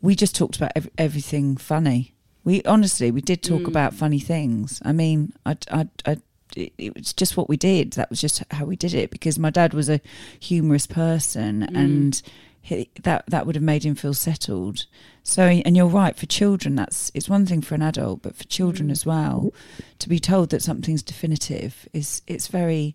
We 0.03 0.17
just 0.17 0.35
talked 0.35 0.57
about 0.57 0.73
ev- 0.75 0.91
everything 0.99 1.57
funny. 1.57 2.15
We 2.43 2.65
honestly, 2.65 3.13
we 3.13 3.21
did 3.21 3.45
talk 3.45 3.63
Mm. 3.63 3.69
about 3.69 3.95
funny 3.95 4.19
things. 4.19 4.83
I 4.85 4.91
mean, 4.91 5.33
I, 5.47 5.57
I, 5.71 5.89
I, 6.05 6.17
it, 6.57 6.73
it 6.79 6.95
was 6.97 7.13
just 7.13 7.37
what 7.37 7.49
we 7.49 7.57
did. 7.57 7.93
That 7.93 8.11
was 8.11 8.21
just 8.21 8.43
how 8.51 8.65
we 8.65 8.75
did 8.75 8.93
it 8.93 9.11
because 9.13 9.39
my 9.39 9.51
dad 9.51 9.73
was 9.73 9.89
a 9.89 10.01
humorous 10.41 10.89
person 10.89 11.69
Mm. 11.71 11.77
and 11.77 12.23
he, 12.67 12.91
that 13.03 13.25
that 13.29 13.47
would 13.47 13.55
have 13.55 13.63
made 13.63 13.85
him 13.85 13.95
feel 13.95 14.15
settled. 14.15 14.87
So, 15.23 15.43
and 15.43 15.77
you're 15.77 15.87
right 15.87 16.17
for 16.17 16.27
children. 16.27 16.75
That's 16.75 17.11
it's 17.15 17.29
one 17.29 17.47
thing 17.47 17.63
for 17.63 17.75
an 17.75 17.83
adult, 17.83 18.23
but 18.23 18.37
for 18.37 18.45
children 18.45 18.89
Mm. 18.89 18.93
as 18.93 19.07
well, 19.07 19.53
to 19.99 20.09
be 20.09 20.19
told 20.19 20.51
that 20.51 20.63
something's 20.63 21.03
definitive 21.03 21.89
is 21.93 22.23
it's 22.27 22.49
very, 22.49 22.95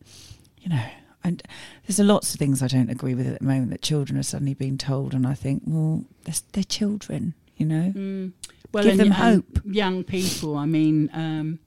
you 0.60 0.70
know. 0.70 0.86
And 1.24 1.44
there's 1.86 2.00
a 2.00 2.04
lots 2.04 2.34
of 2.34 2.40
things 2.40 2.64
I 2.64 2.68
don't 2.68 2.90
agree 2.90 3.14
with 3.16 3.28
at 3.28 3.40
the 3.40 3.46
moment 3.46 3.70
that 3.70 3.82
children 3.84 4.18
are 4.20 4.24
suddenly 4.24 4.56
being 4.56 4.78
told, 4.78 5.14
and 5.14 5.28
I 5.28 5.36
think, 5.36 5.62
well, 5.68 6.04
they're, 6.24 6.42
they're 6.54 6.64
children, 6.64 7.36
you 7.58 7.66
know. 7.68 7.94
Mm. 7.96 8.32
Well, 8.74 8.84
Give 8.84 8.98
them 8.98 9.12
hope. 9.12 9.62
Young 9.64 10.04
people, 10.04 10.58
I 10.58 10.66
mean, 10.66 11.10
um, 11.14 11.60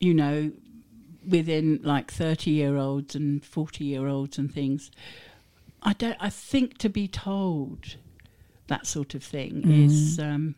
you 0.00 0.14
know, 0.14 0.52
within 1.28 1.80
like 1.82 2.10
thirty-year-olds 2.10 3.14
and 3.14 3.44
forty-year-olds 3.44 4.38
and 4.38 4.52
things. 4.52 4.90
I 5.82 5.92
don't. 5.92 6.16
I 6.20 6.30
think 6.30 6.78
to 6.78 6.88
be 6.88 7.06
told 7.08 7.96
that 8.68 8.86
sort 8.86 9.14
of 9.14 9.22
thing 9.22 9.62
Mm. 9.62 9.84
is. 9.86 10.18
Um, 10.18 10.54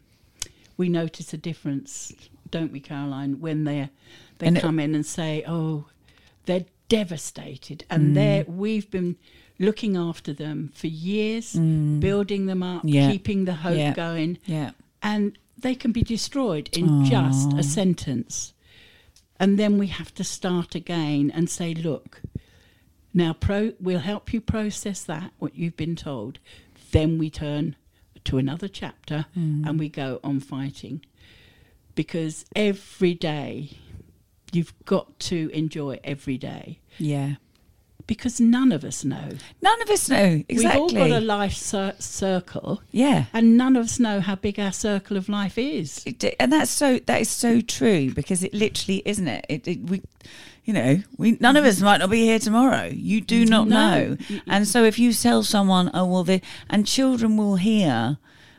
we 0.76 0.88
notice 0.88 1.32
a 1.34 1.36
difference, 1.36 2.12
don't 2.50 2.72
we, 2.72 2.80
Caroline, 2.80 3.40
when 3.40 3.64
they 3.64 3.90
they 4.38 4.46
And 4.46 4.56
it- 4.56 4.60
come 4.60 4.78
in 4.78 4.94
and 4.94 5.04
say, 5.04 5.42
"Oh, 5.46 5.86
they're 6.46 6.66
devastated," 6.88 7.84
and 7.90 8.10
Mm. 8.10 8.14
they're 8.14 8.44
we've 8.44 8.90
been 8.90 9.16
looking 9.58 9.96
after 9.96 10.32
them 10.32 10.70
for 10.74 10.86
years, 10.86 11.54
Mm. 11.54 11.98
building 12.00 12.46
them 12.46 12.62
up, 12.62 12.82
Yeah. 12.84 13.10
keeping 13.10 13.44
the 13.44 13.54
hope 13.56 13.76
Yeah. 13.76 13.92
going, 13.94 14.38
Yeah. 14.46 14.70
and 15.02 15.36
they 15.60 15.74
can 15.74 15.90
be 15.90 16.02
destroyed 16.02 16.70
in 16.76 17.04
just 17.04 17.52
a 17.54 17.64
sentence. 17.64 18.52
And 19.40 19.58
then 19.58 19.76
we 19.78 19.88
have 19.88 20.14
to 20.14 20.22
start 20.24 20.76
again 20.76 21.30
and 21.32 21.50
say, 21.50 21.74
look, 21.74 22.22
now 23.18 23.32
pro- 23.34 23.74
we'll 23.80 23.98
help 23.98 24.32
you 24.32 24.40
process 24.40 25.02
that, 25.04 25.32
what 25.38 25.54
you've 25.54 25.76
been 25.76 25.96
told. 25.96 26.38
Then 26.92 27.18
we 27.18 27.28
turn 27.28 27.76
to 28.24 28.38
another 28.38 28.68
chapter 28.68 29.26
Mm. 29.36 29.66
and 29.68 29.78
we 29.78 29.88
go 29.88 30.20
on 30.24 30.40
fighting. 30.40 31.04
Because 31.94 32.44
every 32.54 33.14
day, 33.14 33.70
you've 34.52 34.72
got 34.84 35.18
to 35.20 35.50
enjoy 35.52 35.98
every 36.04 36.38
day. 36.38 36.78
Yeah. 36.98 37.34
Because 38.08 38.40
none 38.40 38.72
of 38.72 38.84
us 38.84 39.04
know. 39.04 39.28
None 39.62 39.82
of 39.82 39.90
us 39.90 40.08
know 40.08 40.42
exactly. 40.48 40.56
We've 40.56 40.74
all 40.76 40.88
got 40.88 41.10
a 41.10 41.20
life 41.20 41.52
cir- 41.52 41.94
circle, 42.00 42.82
yeah. 42.90 43.26
and 43.34 43.56
none 43.56 43.76
of 43.76 43.84
us 43.84 44.00
know 44.00 44.20
how 44.20 44.34
big 44.34 44.58
our 44.58 44.72
circle 44.72 45.16
of 45.18 45.28
life 45.28 45.56
is. 45.58 46.02
It, 46.06 46.24
and 46.40 46.50
that's 46.50 46.70
so 46.70 46.98
that 47.00 47.20
is 47.20 47.28
so 47.28 47.60
true 47.60 48.10
because 48.14 48.42
it 48.42 48.54
literally 48.54 49.02
isn't 49.04 49.28
it. 49.28 49.44
It, 49.50 49.68
it 49.68 49.80
we, 49.90 50.00
you 50.64 50.72
know, 50.72 51.02
we 51.18 51.36
none 51.38 51.56
of 51.56 51.64
us 51.66 51.80
might 51.82 51.98
not 51.98 52.08
be 52.10 52.22
here 52.24 52.38
tomorrow. 52.38 52.86
You 52.86 53.20
do 53.20 53.44
not 53.44 53.68
No. 53.68 53.76
know, 53.76 54.16
and 54.46 54.66
so 54.66 54.84
if 54.84 54.98
you 54.98 55.12
tell 55.12 55.42
someone, 55.42 55.90
oh 55.92 56.06
well, 56.06 56.24
the 56.24 56.40
and 56.70 56.86
children 56.86 57.36
will 57.36 57.56
hear. 57.56 58.16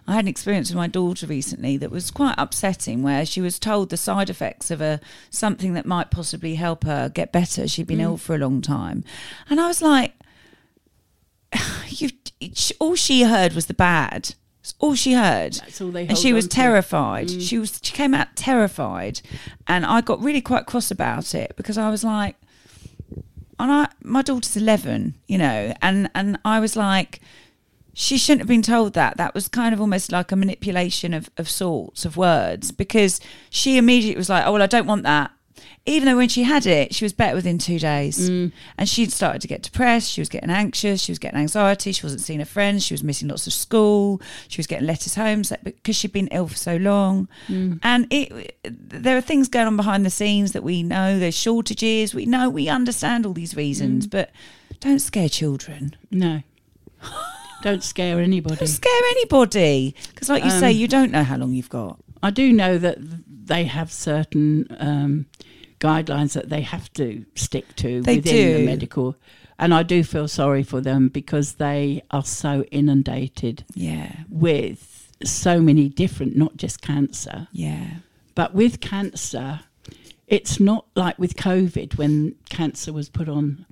I 0.09 0.13
had 0.13 0.25
an 0.25 0.29
experience 0.29 0.71
with 0.71 0.77
my 0.77 0.87
daughter 0.87 1.27
recently 1.27 1.77
that 1.77 1.91
was 1.91 2.09
quite 2.09 2.33
upsetting, 2.39 3.03
where 3.03 3.27
she 3.27 3.41
was 3.41 3.59
told 3.59 3.89
the 3.89 3.97
side 3.97 4.27
effects 4.27 4.71
of 4.71 4.81
a 4.81 4.99
something 5.29 5.75
that 5.75 5.85
might 5.85 6.09
possibly 6.09 6.55
help 6.55 6.83
her 6.83 7.09
get 7.09 7.31
better. 7.31 7.67
She'd 7.67 7.85
been 7.85 7.99
ill 7.99 8.17
for 8.17 8.33
a 8.33 8.39
long 8.39 8.59
time, 8.61 9.03
and 9.51 9.61
I 9.61 9.67
was 9.67 9.83
like, 9.83 10.13
"You." 11.89 12.09
All 12.79 12.95
she 12.95 13.23
heard 13.23 13.53
was 13.53 13.67
the 13.67 13.73
bad. 13.73 14.33
It's 14.61 14.73
all 14.79 14.95
she 14.95 15.13
heard 15.13 15.55
That's 15.55 15.81
all 15.81 15.89
they 15.89 16.07
and 16.07 16.17
she 16.17 16.31
was 16.31 16.47
terrified. 16.47 17.27
Mm. 17.27 17.47
She 17.47 17.59
was 17.59 17.79
she 17.83 17.93
came 17.93 18.15
out 18.15 18.35
terrified, 18.35 19.21
and 19.67 19.85
I 19.85 20.01
got 20.01 20.19
really 20.23 20.41
quite 20.41 20.65
cross 20.65 20.89
about 20.89 21.35
it 21.35 21.53
because 21.55 21.77
I 21.77 21.91
was 21.91 22.03
like, 22.03 22.35
and 23.59 23.71
I 23.71 23.89
my 24.01 24.23
daughter's 24.23 24.57
eleven, 24.57 25.13
you 25.27 25.37
know, 25.37 25.75
and 25.83 26.09
and 26.15 26.39
I 26.43 26.59
was 26.59 26.75
like, 26.75 27.19
she 27.93 28.17
shouldn't 28.17 28.41
have 28.41 28.47
been 28.47 28.61
told 28.61 28.93
that. 28.93 29.17
That 29.17 29.33
was 29.33 29.47
kind 29.47 29.73
of 29.73 29.81
almost 29.81 30.11
like 30.11 30.31
a 30.31 30.35
manipulation 30.35 31.13
of 31.13 31.29
of 31.37 31.49
sorts 31.49 32.05
of 32.05 32.15
words 32.17 32.71
because 32.71 33.19
she 33.49 33.77
immediately 33.77 34.17
was 34.17 34.29
like, 34.29 34.45
oh 34.45 34.53
well, 34.53 34.61
I 34.61 34.67
don't 34.67 34.87
want 34.87 35.03
that. 35.03 35.31
Even 35.85 36.05
though 36.05 36.17
when 36.17 36.29
she 36.29 36.43
had 36.43 36.65
it, 36.67 36.93
she 36.93 37.03
was 37.03 37.13
better 37.13 37.35
within 37.35 37.57
two 37.57 37.79
days. 37.79 38.29
Mm. 38.29 38.51
And 38.77 38.87
she'd 38.87 39.11
started 39.11 39.41
to 39.41 39.47
get 39.47 39.63
depressed. 39.63 40.11
She 40.11 40.21
was 40.21 40.29
getting 40.29 40.49
anxious. 40.51 41.01
She 41.01 41.11
was 41.11 41.17
getting 41.19 41.39
anxiety. 41.39 41.91
She 41.93 42.05
wasn't 42.05 42.21
seeing 42.21 42.39
her 42.39 42.45
friends. 42.45 42.85
She 42.85 42.93
was 42.93 43.03
missing 43.03 43.27
lots 43.29 43.47
of 43.47 43.53
school. 43.53 44.21
She 44.49 44.59
was 44.59 44.67
getting 44.67 44.85
letters 44.85 45.15
home 45.15 45.41
because 45.63 45.95
she'd 45.95 46.11
been 46.11 46.27
ill 46.27 46.47
for 46.47 46.55
so 46.57 46.75
long. 46.77 47.27
Mm. 47.47 47.79
And 47.81 48.07
it, 48.11 48.57
there 48.63 49.17
are 49.17 49.21
things 49.21 49.47
going 49.47 49.67
on 49.67 49.77
behind 49.77 50.05
the 50.05 50.09
scenes 50.11 50.51
that 50.51 50.63
we 50.63 50.83
know. 50.83 51.17
There's 51.17 51.35
shortages. 51.35 52.13
We 52.13 52.25
know, 52.25 52.49
we 52.49 52.69
understand 52.69 53.25
all 53.25 53.33
these 53.33 53.55
reasons, 53.55 54.05
Mm. 54.05 54.11
but 54.11 54.31
don't 54.81 54.99
scare 54.99 55.29
children. 55.29 55.95
No. 56.11 56.43
Don't 57.61 57.83
scare 57.83 58.19
anybody. 58.19 58.55
Don't 58.55 58.67
scare 58.67 59.01
anybody. 59.11 59.95
Because, 60.13 60.29
like 60.29 60.43
you 60.43 60.49
say, 60.51 60.71
Um, 60.71 60.77
you 60.77 60.87
don't 60.87 61.11
know 61.11 61.23
how 61.23 61.37
long 61.37 61.53
you've 61.53 61.69
got. 61.69 61.99
I 62.23 62.29
do 62.31 62.51
know 62.53 62.77
that 62.77 62.97
they 63.47 63.63
have 63.65 63.91
certain 63.91 64.67
um, 64.79 65.25
guidelines 65.79 66.33
that 66.33 66.49
they 66.49 66.61
have 66.61 66.91
to 66.93 67.25
stick 67.35 67.75
to 67.77 68.01
They 68.01 68.17
within 68.17 68.33
do. 68.35 68.53
the 68.59 68.65
medical. 68.65 69.15
And 69.57 69.73
I 69.73 69.83
do 69.83 70.03
feel 70.03 70.27
sorry 70.27 70.63
for 70.63 70.79
them 70.81 71.09
because 71.09 71.53
they 71.53 72.01
are 72.11 72.23
so 72.23 72.63
inundated 72.71 73.65
Yeah. 73.75 74.11
with 74.29 75.11
so 75.25 75.59
many 75.59 75.89
different, 75.89 76.37
not 76.37 76.55
just 76.55 76.81
cancer, 76.81 77.47
Yeah. 77.51 77.87
but 78.35 78.53
with 78.53 78.79
cancer, 78.79 79.61
it's 80.27 80.59
not 80.61 80.85
like 80.95 81.19
with 81.19 81.35
COVID 81.35 81.97
when 81.97 82.35
cancer 82.49 82.93
was 82.93 83.09
put 83.09 83.27
on 83.27 83.65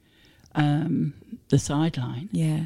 um, 0.56 1.14
the 1.50 1.60
sideline. 1.60 2.28
Yeah. 2.32 2.66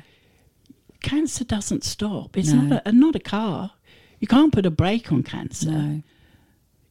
Cancer 1.02 1.44
doesn't 1.44 1.84
stop. 1.84 2.38
It's 2.38 2.52
No. 2.54 2.62
not 2.62 2.82
a 2.86 2.92
not 2.92 3.16
a 3.16 3.20
car. 3.20 3.72
You 4.20 4.28
can't 4.28 4.54
put 4.54 4.66
a 4.66 4.72
brake 4.72 5.12
on 5.12 5.24
cancer. 5.24 5.72
No. 5.72 6.04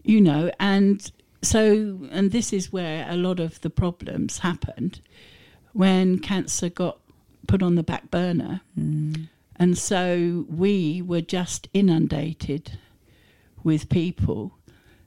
you 0.03 0.21
know 0.21 0.51
and 0.59 1.13
so 1.43 1.99
and 2.11 2.33
this 2.33 2.53
is 2.55 2.73
where 2.73 3.07
a 3.09 3.17
lot 3.17 3.39
of 3.39 3.61
the 3.61 3.69
problems 3.71 4.39
happened 4.39 5.01
when 5.75 6.19
cancer 6.19 6.69
got 6.71 6.99
put 7.47 7.63
on 7.63 7.75
the 7.75 7.83
back 7.83 8.11
burner 8.11 8.63
Mm. 8.79 9.29
and 9.57 9.77
so 9.77 10.47
we 10.49 11.03
were 11.03 11.21
just 11.21 11.69
inundated 11.75 12.79
with 13.63 13.91
people 13.91 14.59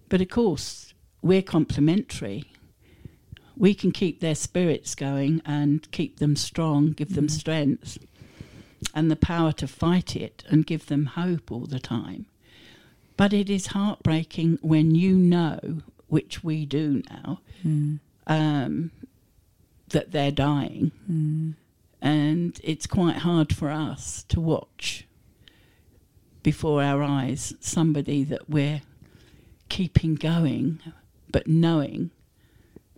but 0.10 0.22
of 0.22 0.30
course 0.30 0.94
we're 1.24 1.42
complementary 1.42 2.46
we 3.58 3.74
can 3.74 3.92
keep 3.92 4.20
their 4.20 4.36
spirits 4.36 4.94
going 4.96 5.42
and 5.46 5.90
keep 5.92 6.20
them 6.20 6.36
strong 6.36 6.92
give 6.92 7.16
them 7.16 7.28
strength 7.30 7.98
and 8.94 9.10
the 9.12 9.16
power 9.16 9.52
to 9.52 9.68
fight 9.68 10.16
it 10.16 10.44
and 10.50 10.66
give 10.66 10.86
them 10.88 11.06
hope 11.08 11.52
all 11.52 11.66
the 11.66 11.80
time 11.80 12.26
but 13.16 13.32
it 13.34 13.50
is 13.50 13.68
heartbreaking 13.68 14.58
when 14.64 14.96
you 14.96 15.16
know, 15.16 15.60
which 16.08 16.44
we 16.44 16.66
do 16.66 17.04
now, 17.12 17.42
Mm. 17.64 18.00
um, 18.26 18.92
that 19.90 20.12
they're 20.12 20.32
dying. 20.32 20.92
Mm. 21.10 21.54
And 22.02 22.60
it's 22.64 22.88
quite 22.88 23.18
hard 23.18 23.56
for 23.56 23.70
us 23.70 24.24
to 24.30 24.42
watch 24.42 25.06
before 26.42 26.82
our 26.82 27.04
eyes 27.04 27.54
somebody 27.60 28.24
that 28.24 28.50
we're 28.50 28.82
keeping 29.70 30.16
going, 30.16 30.80
but 31.32 31.46
knowing 31.48 32.10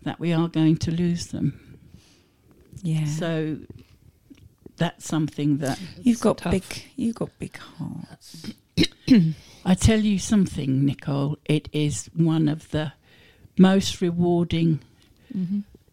that 0.04 0.18
we 0.20 0.32
are 0.32 0.48
going 0.48 0.77
to 0.77 0.92
lose 0.92 1.27
them. 1.27 1.77
Yeah. 2.82 3.06
So 3.06 3.58
that's 4.77 5.05
something 5.08 5.58
that 5.60 5.79
you've 6.01 6.20
got 6.22 6.39
tough. 6.39 6.51
big. 6.51 6.63
You've 6.96 7.15
got 7.15 7.29
big 7.39 7.58
hearts. 7.58 8.53
I 9.65 9.74
tell 9.75 10.00
you 10.00 10.20
something, 10.20 10.86
Nicole. 10.86 11.38
It 11.46 11.70
is 11.72 12.10
one 12.15 12.48
of 12.48 12.70
the 12.72 12.94
most 13.58 14.01
rewarding. 14.01 14.79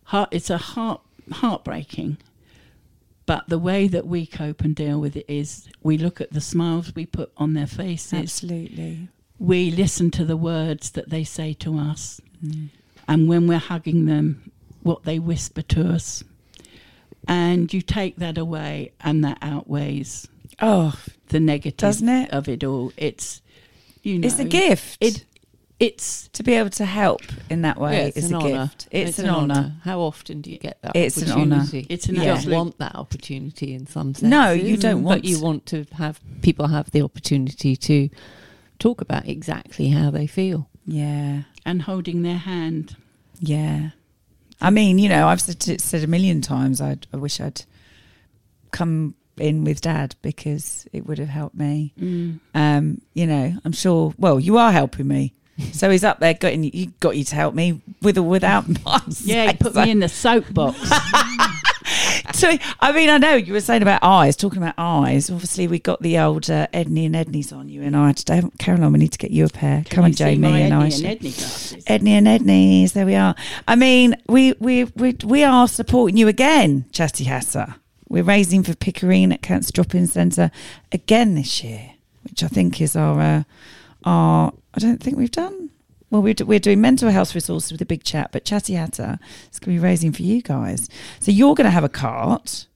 Heart, 0.05 0.29
it's 0.33 0.51
a 0.51 0.59
heart 0.59 1.01
heartbreaking, 1.31 2.19
but 3.27 3.49
the 3.49 3.59
way 3.59 3.89
that 3.89 4.07
we 4.07 4.27
cope 4.27 4.61
and 4.63 4.75
deal 4.75 5.01
with 5.01 5.17
it 5.17 5.25
is 5.29 5.69
we 5.83 5.97
look 5.99 6.21
at 6.21 6.33
the 6.33 6.41
smiles 6.41 6.95
we 6.95 7.07
put 7.07 7.33
on 7.37 7.55
their 7.55 7.67
faces. 7.67 8.13
Absolutely. 8.13 9.09
We 9.39 9.71
listen 9.71 10.11
to 10.13 10.25
the 10.25 10.37
words 10.37 10.91
that 10.93 11.11
they 11.11 11.25
say 11.25 11.53
to 11.55 11.79
us, 11.79 12.21
Mm. 12.45 12.69
and 13.09 13.29
when 13.29 13.47
we're 13.47 13.59
hugging 13.59 14.05
them, 14.07 14.51
what 14.83 15.05
they 15.05 15.19
whisper 15.19 15.63
to 15.63 15.89
us. 15.89 16.23
And 17.29 17.73
you 17.73 17.81
take 17.83 18.17
that 18.17 18.37
away, 18.39 18.93
and 19.01 19.25
that 19.25 19.39
outweighs 19.43 20.29
Oh, 20.61 20.95
the 21.29 21.41
negative 21.41 21.77
Doesn't 21.79 22.09
it? 22.09 22.31
of 22.31 22.49
it 22.49 22.63
all. 22.65 22.93
It's 22.97 23.43
you 24.03 24.19
know, 24.19 24.27
it's 24.27 24.39
a 24.39 24.45
gift. 24.45 24.99
It 25.01 25.25
it's 25.81 26.29
to 26.29 26.43
be 26.45 26.53
able 26.55 26.71
to 26.71 26.85
help 26.85 27.23
in 27.51 27.63
that 27.63 27.79
way 27.81 27.97
Yeah, 27.99 28.05
it's 28.07 28.17
is 28.19 28.25
an 28.31 28.35
a 28.35 28.39
honour. 28.39 28.49
gift. 28.67 28.89
It's, 28.93 29.19
an, 29.19 29.29
honour. 29.29 29.75
How 29.83 29.99
often 30.01 30.41
do 30.41 30.51
you 30.51 30.59
get 30.59 30.81
that 30.83 30.91
opportunity? 30.91 31.07
It's 31.07 31.17
an 31.23 31.33
honour. 31.33 31.65
It's 31.89 32.07
an 32.09 32.15
you 32.15 32.23
don't 32.23 32.51
want 32.51 32.79
that 32.79 32.95
opportunity 32.95 33.75
in 33.75 33.87
some 33.89 34.15
sense. 34.15 34.23
No, 34.31 34.53
you 34.53 34.77
don't 34.77 35.03
want 35.03 35.23
But 35.23 35.29
you 35.29 35.41
want 35.41 35.67
to 35.67 35.85
have 35.97 36.21
people 36.43 36.69
have 36.69 36.93
the 36.93 37.03
opportunity 37.03 37.75
to 37.77 38.09
talk 38.79 39.01
about 39.01 39.27
exactly 39.27 39.89
how 39.89 40.11
they 40.13 40.27
feel. 40.29 40.69
Yeah, 40.87 41.43
and 41.67 41.83
holding 41.83 42.23
their 42.23 42.39
hand. 42.39 42.97
yeah. 43.41 43.91
I 44.63 44.71
mean, 44.71 44.99
you 44.99 45.09
know, 45.09 45.27
I've 45.27 45.41
said, 45.41 45.81
said 45.81 46.05
a 46.05 46.07
million 46.07 46.41
times. 46.41 46.81
I'd, 46.81 47.07
I 47.13 47.17
wish 47.17 47.41
I'd 47.41 47.65
come 48.71 49.15
in 49.37 49.65
with 49.65 49.81
Dad 49.81 50.15
because 50.23 50.87
it 50.93 51.07
would 51.07 51.19
have 51.19 51.29
helped 51.29 51.57
me. 51.57 51.93
Mm. 52.01 52.41
Um, 52.55 53.01
you 53.13 53.27
know, 53.27 53.55
I'm 53.65 53.73
sure. 53.73 54.15
Well, 54.19 54.39
you 54.39 54.59
are 54.59 54.73
helping 54.73 55.09
me. 55.09 55.35
So 55.73 55.91
he's 55.91 56.03
up 56.03 56.19
there, 56.19 56.35
getting 56.35 56.65
you 56.65 56.93
got 56.99 57.17
you 57.17 57.25
to 57.25 57.35
help 57.35 57.55
me 57.55 57.83
with 58.01 58.17
or 58.17 58.23
without 58.23 58.67
my 58.85 59.01
Yeah, 59.21 59.53
he 59.53 59.57
put 59.57 59.75
me 59.75 59.91
in 59.91 60.01
the 60.01 60.09
soapbox. 60.09 60.79
so. 62.35 62.57
I 62.81 62.93
mean, 62.93 63.11
I 63.11 63.19
know 63.19 63.35
you 63.35 63.53
were 63.53 63.61
saying 63.61 63.83
about 63.83 64.03
eyes, 64.03 64.37
talking 64.37 64.59
about 64.63 64.75
eyes. 64.79 65.31
Obviously, 65.31 65.67
we 65.69 65.79
got 65.79 66.01
the 66.03 66.19
old 66.19 66.51
uh, 66.51 66.67
Edney 66.73 67.07
and 67.07 67.15
Edneys 67.15 67.53
on 67.53 67.69
you 67.69 67.83
and 67.83 67.97
I 67.97 68.13
today. 68.13 68.43
Caroline, 68.59 68.93
we 68.93 68.99
need 68.99 69.13
to 69.13 69.19
get 69.19 69.31
you 69.31 69.45
a 69.45 69.49
pair. 69.49 69.83
Can 69.85 70.03
Come 70.03 70.13
see 70.13 70.17
Jamie 70.25 70.63
and 70.63 70.73
Edney 70.73 71.05
I. 71.05 71.09
and 71.09 71.21
Edney 71.21 71.37
glasses. 71.37 71.85
Edney 71.85 72.09
and 72.11 72.27
Edneys, 72.27 72.93
there 72.93 73.07
we 73.07 73.15
are. 73.15 73.35
I 73.67 73.77
mean, 73.77 74.17
we 74.29 74.53
we 74.61 74.85
we 74.97 75.17
we 75.25 75.45
are 75.45 75.67
supporting 75.69 76.17
you 76.17 76.29
again, 76.29 76.87
Chatty 76.93 77.25
Hatter. 77.25 77.77
We're 78.09 78.23
raising 78.23 78.63
for 78.63 78.75
Pickering 78.77 79.33
at 79.33 79.41
Cancer 79.41 79.73
Drop-In 79.73 80.07
Centre 80.07 80.51
again 80.93 81.35
this 81.35 81.65
year, 81.65 81.93
which 82.25 82.43
I 82.43 82.49
think 82.49 82.81
is 82.81 82.95
our 82.95 83.21
uh, 83.21 83.43
our. 84.05 84.53
I 84.75 84.79
don't 84.79 85.03
think 85.03 85.17
we've 85.17 85.31
done. 85.31 85.71
Well, 86.13 86.21
we're, 86.21 86.35
do- 86.35 86.45
we're 86.45 86.59
doing 86.59 86.83
mental 86.83 87.09
health 87.09 87.35
resources 87.35 87.73
with 87.73 87.81
a 87.81 87.87
big 87.87 88.05
chat, 88.05 88.33
but 88.33 88.45
Chatty 88.45 88.75
Hatter 88.75 89.19
is 89.51 89.59
going 89.59 89.75
to 89.75 89.81
be 89.81 89.83
raising 89.83 90.13
for 90.13 90.21
you 90.21 90.43
guys. 90.43 90.91
So 91.21 91.31
you're 91.31 91.55
going 91.55 91.65
to 91.65 91.71
have 91.71 91.85
a 91.85 91.89
cart. 91.89 92.67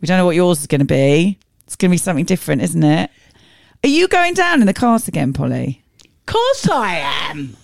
We 0.00 0.06
don't 0.06 0.18
know 0.18 0.24
what 0.24 0.36
yours 0.36 0.60
is 0.60 0.68
going 0.68 0.82
to 0.82 0.84
be. 0.84 1.36
It's 1.66 1.74
going 1.74 1.90
to 1.90 1.94
be 1.94 1.98
something 1.98 2.24
different, 2.24 2.62
isn't 2.62 2.84
it? 2.84 3.10
Are 3.82 3.88
you 3.88 4.06
going 4.06 4.34
down 4.34 4.60
in 4.60 4.68
the 4.68 4.72
cart 4.72 5.08
again, 5.08 5.32
Polly? 5.32 5.82
Of 6.04 6.26
course 6.26 6.68
I 6.70 6.98
am. 7.30 7.56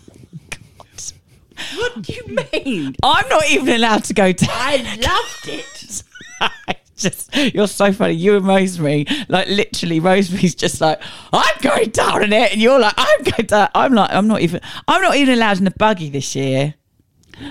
What 1.76 2.02
do 2.02 2.12
you 2.14 2.36
mean? 2.52 2.96
I'm 3.04 3.28
not 3.28 3.48
even 3.48 3.68
allowed 3.68 4.02
to 4.04 4.14
go 4.14 4.32
down. 4.32 4.50
I 4.50 4.76
loved 5.00 5.48
it. 5.48 6.02
just 7.02 7.34
you're 7.54 7.68
so 7.68 7.92
funny. 7.92 8.14
You 8.14 8.36
and 8.36 8.46
Rosemary, 8.46 9.06
like 9.28 9.48
literally, 9.48 10.00
Rosemary's 10.00 10.54
just 10.54 10.80
like, 10.80 11.00
I'm 11.32 11.56
going 11.60 11.90
down 11.90 12.22
in 12.22 12.32
it, 12.32 12.52
and 12.52 12.60
you're 12.60 12.80
like, 12.80 12.94
I'm 12.96 13.22
going 13.22 13.46
down. 13.46 13.68
I'm 13.74 13.92
like, 13.92 14.10
I'm 14.12 14.26
not 14.26 14.40
even, 14.40 14.60
I'm 14.88 15.02
not 15.02 15.16
even 15.16 15.34
allowed 15.34 15.58
in 15.58 15.64
the 15.64 15.72
buggy 15.72 16.10
this 16.10 16.34
year. 16.34 16.74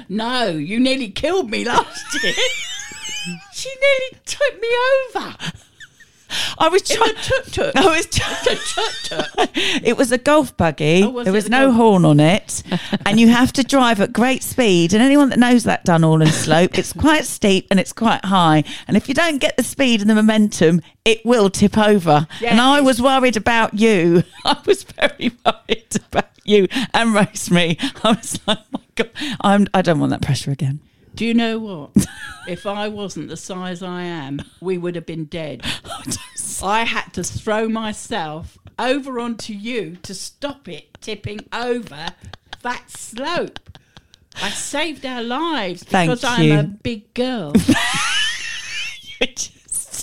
No, 0.07 0.47
you 0.47 0.79
nearly 0.79 1.09
killed 1.09 1.49
me 1.49 1.65
last 1.65 2.23
year. 2.23 2.33
she 3.53 3.69
nearly 3.69 4.21
took 4.25 4.61
me 4.61 4.69
over. 5.15 5.35
I 6.57 6.69
was 6.69 6.89
In 6.89 6.97
trying. 6.97 7.15
tuk-tuk. 7.15 7.75
I 7.75 7.85
was 7.95 8.05
trying. 8.07 9.27
it 9.83 9.97
was 9.97 10.11
a 10.11 10.17
golf 10.17 10.55
buggy. 10.57 11.03
Oh, 11.03 11.09
was 11.09 11.25
there 11.25 11.33
was 11.33 11.49
no 11.49 11.65
golf- 11.67 11.75
horn 11.75 12.05
on 12.05 12.19
it, 12.19 12.63
and 13.05 13.19
you 13.19 13.27
have 13.29 13.51
to 13.53 13.63
drive 13.63 13.99
at 14.01 14.13
great 14.13 14.43
speed. 14.43 14.93
And 14.93 15.01
anyone 15.01 15.29
that 15.29 15.39
knows 15.39 15.63
that 15.63 15.85
Dunorlan 15.85 16.29
slope, 16.31 16.77
it's 16.77 16.93
quite 16.93 17.25
steep 17.25 17.67
and 17.71 17.79
it's 17.79 17.93
quite 17.93 18.23
high. 18.25 18.63
And 18.87 18.97
if 18.97 19.07
you 19.07 19.13
don't 19.13 19.37
get 19.39 19.57
the 19.57 19.63
speed 19.63 20.01
and 20.01 20.09
the 20.09 20.15
momentum, 20.15 20.81
it 21.05 21.25
will 21.25 21.49
tip 21.49 21.77
over. 21.77 22.27
And 22.45 22.59
I 22.61 22.81
was 22.81 23.01
worried 23.01 23.37
about 23.37 23.73
you. 23.73 24.23
I 24.45 24.57
was 24.65 24.83
very 24.83 25.31
worried 25.45 25.95
about 26.11 26.29
you 26.43 26.67
and 26.93 27.13
Rosemary. 27.13 27.77
I 28.03 28.11
was 28.13 28.39
like, 28.47 28.57
oh 28.59 28.63
my 28.71 28.79
god, 28.95 29.09
I'm. 29.41 29.67
I 29.73 29.81
don't 29.81 29.99
want 29.99 30.11
that 30.11 30.21
pressure 30.21 30.51
again. 30.51 30.79
Do 31.15 31.25
you 31.25 31.33
know 31.33 31.59
what? 31.59 31.91
if 32.47 32.65
I 32.65 32.87
wasn't 32.87 33.29
the 33.29 33.37
size 33.37 33.83
I 33.83 34.03
am, 34.03 34.41
we 34.59 34.77
would 34.77 34.95
have 34.95 35.05
been 35.05 35.25
dead. 35.25 35.63
I 36.63 36.83
had 36.83 37.13
to 37.13 37.23
throw 37.23 37.67
myself 37.67 38.57
over 38.77 39.19
onto 39.19 39.53
you 39.53 39.97
to 40.03 40.13
stop 40.13 40.67
it 40.67 41.01
tipping 41.01 41.41
over 41.53 42.07
that 42.61 42.89
slope. 42.89 43.59
I 44.41 44.49
saved 44.49 45.05
our 45.05 45.23
lives 45.23 45.83
Thank 45.83 46.09
because 46.09 46.23
I'm 46.23 46.51
a 46.51 46.63
big 46.63 47.13
girl. 47.13 47.53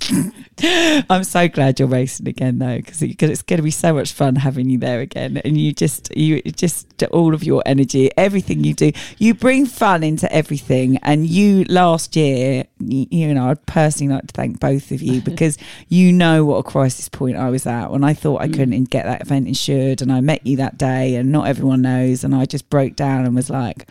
I'm 0.61 1.25
so 1.25 1.49
glad 1.49 1.79
you're 1.79 1.89
racing 1.89 2.29
again, 2.29 2.59
though, 2.59 2.77
because 2.77 3.03
it's 3.03 3.43
going 3.43 3.59
to 3.59 3.63
be 3.63 3.71
so 3.71 3.93
much 3.93 4.13
fun 4.13 4.37
having 4.37 4.71
you 4.71 4.79
there 4.79 5.01
again. 5.01 5.41
And 5.45 5.59
you 5.59 5.73
just, 5.73 6.15
you 6.17 6.43
just, 6.43 7.03
all 7.05 7.35
of 7.35 7.45
your 7.45 7.63
energy, 7.67 8.11
everything 8.17 8.65
you 8.65 8.75
do, 8.75 8.93
you 9.19 9.35
bring 9.35 9.67
fun 9.67 10.03
into 10.03 10.31
everything. 10.33 10.97
And 10.99 11.27
you 11.27 11.65
last 11.65 12.17
year, 12.17 12.65
you, 12.81 13.07
you 13.11 13.35
know, 13.35 13.51
I'd 13.51 13.65
personally 13.67 14.15
like 14.15 14.27
to 14.27 14.33
thank 14.33 14.61
both 14.61 14.91
of 14.91 15.03
you 15.03 15.21
because 15.29 15.59
you 15.89 16.13
know 16.13 16.45
what 16.45 16.57
a 16.57 16.63
crisis 16.63 17.09
point 17.09 17.37
I 17.37 17.51
was 17.51 17.67
at 17.67 17.91
when 17.91 18.05
I 18.05 18.15
thought 18.15 18.41
I 18.41 18.49
mm. 18.49 18.55
couldn't 18.55 18.85
get 18.85 19.05
that 19.05 19.23
event 19.23 19.49
insured, 19.49 20.03
and 20.03 20.13
I 20.13 20.21
met 20.21 20.47
you 20.47 20.57
that 20.59 20.79
day, 20.79 21.17
and 21.17 21.31
not 21.31 21.49
everyone 21.49 21.83
knows, 21.83 22.25
and 22.25 22.35
I 22.35 22.47
just 22.47 22.69
broke 22.71 22.97
down 22.97 23.25
and 23.25 23.35
was 23.35 23.51
like. 23.51 23.87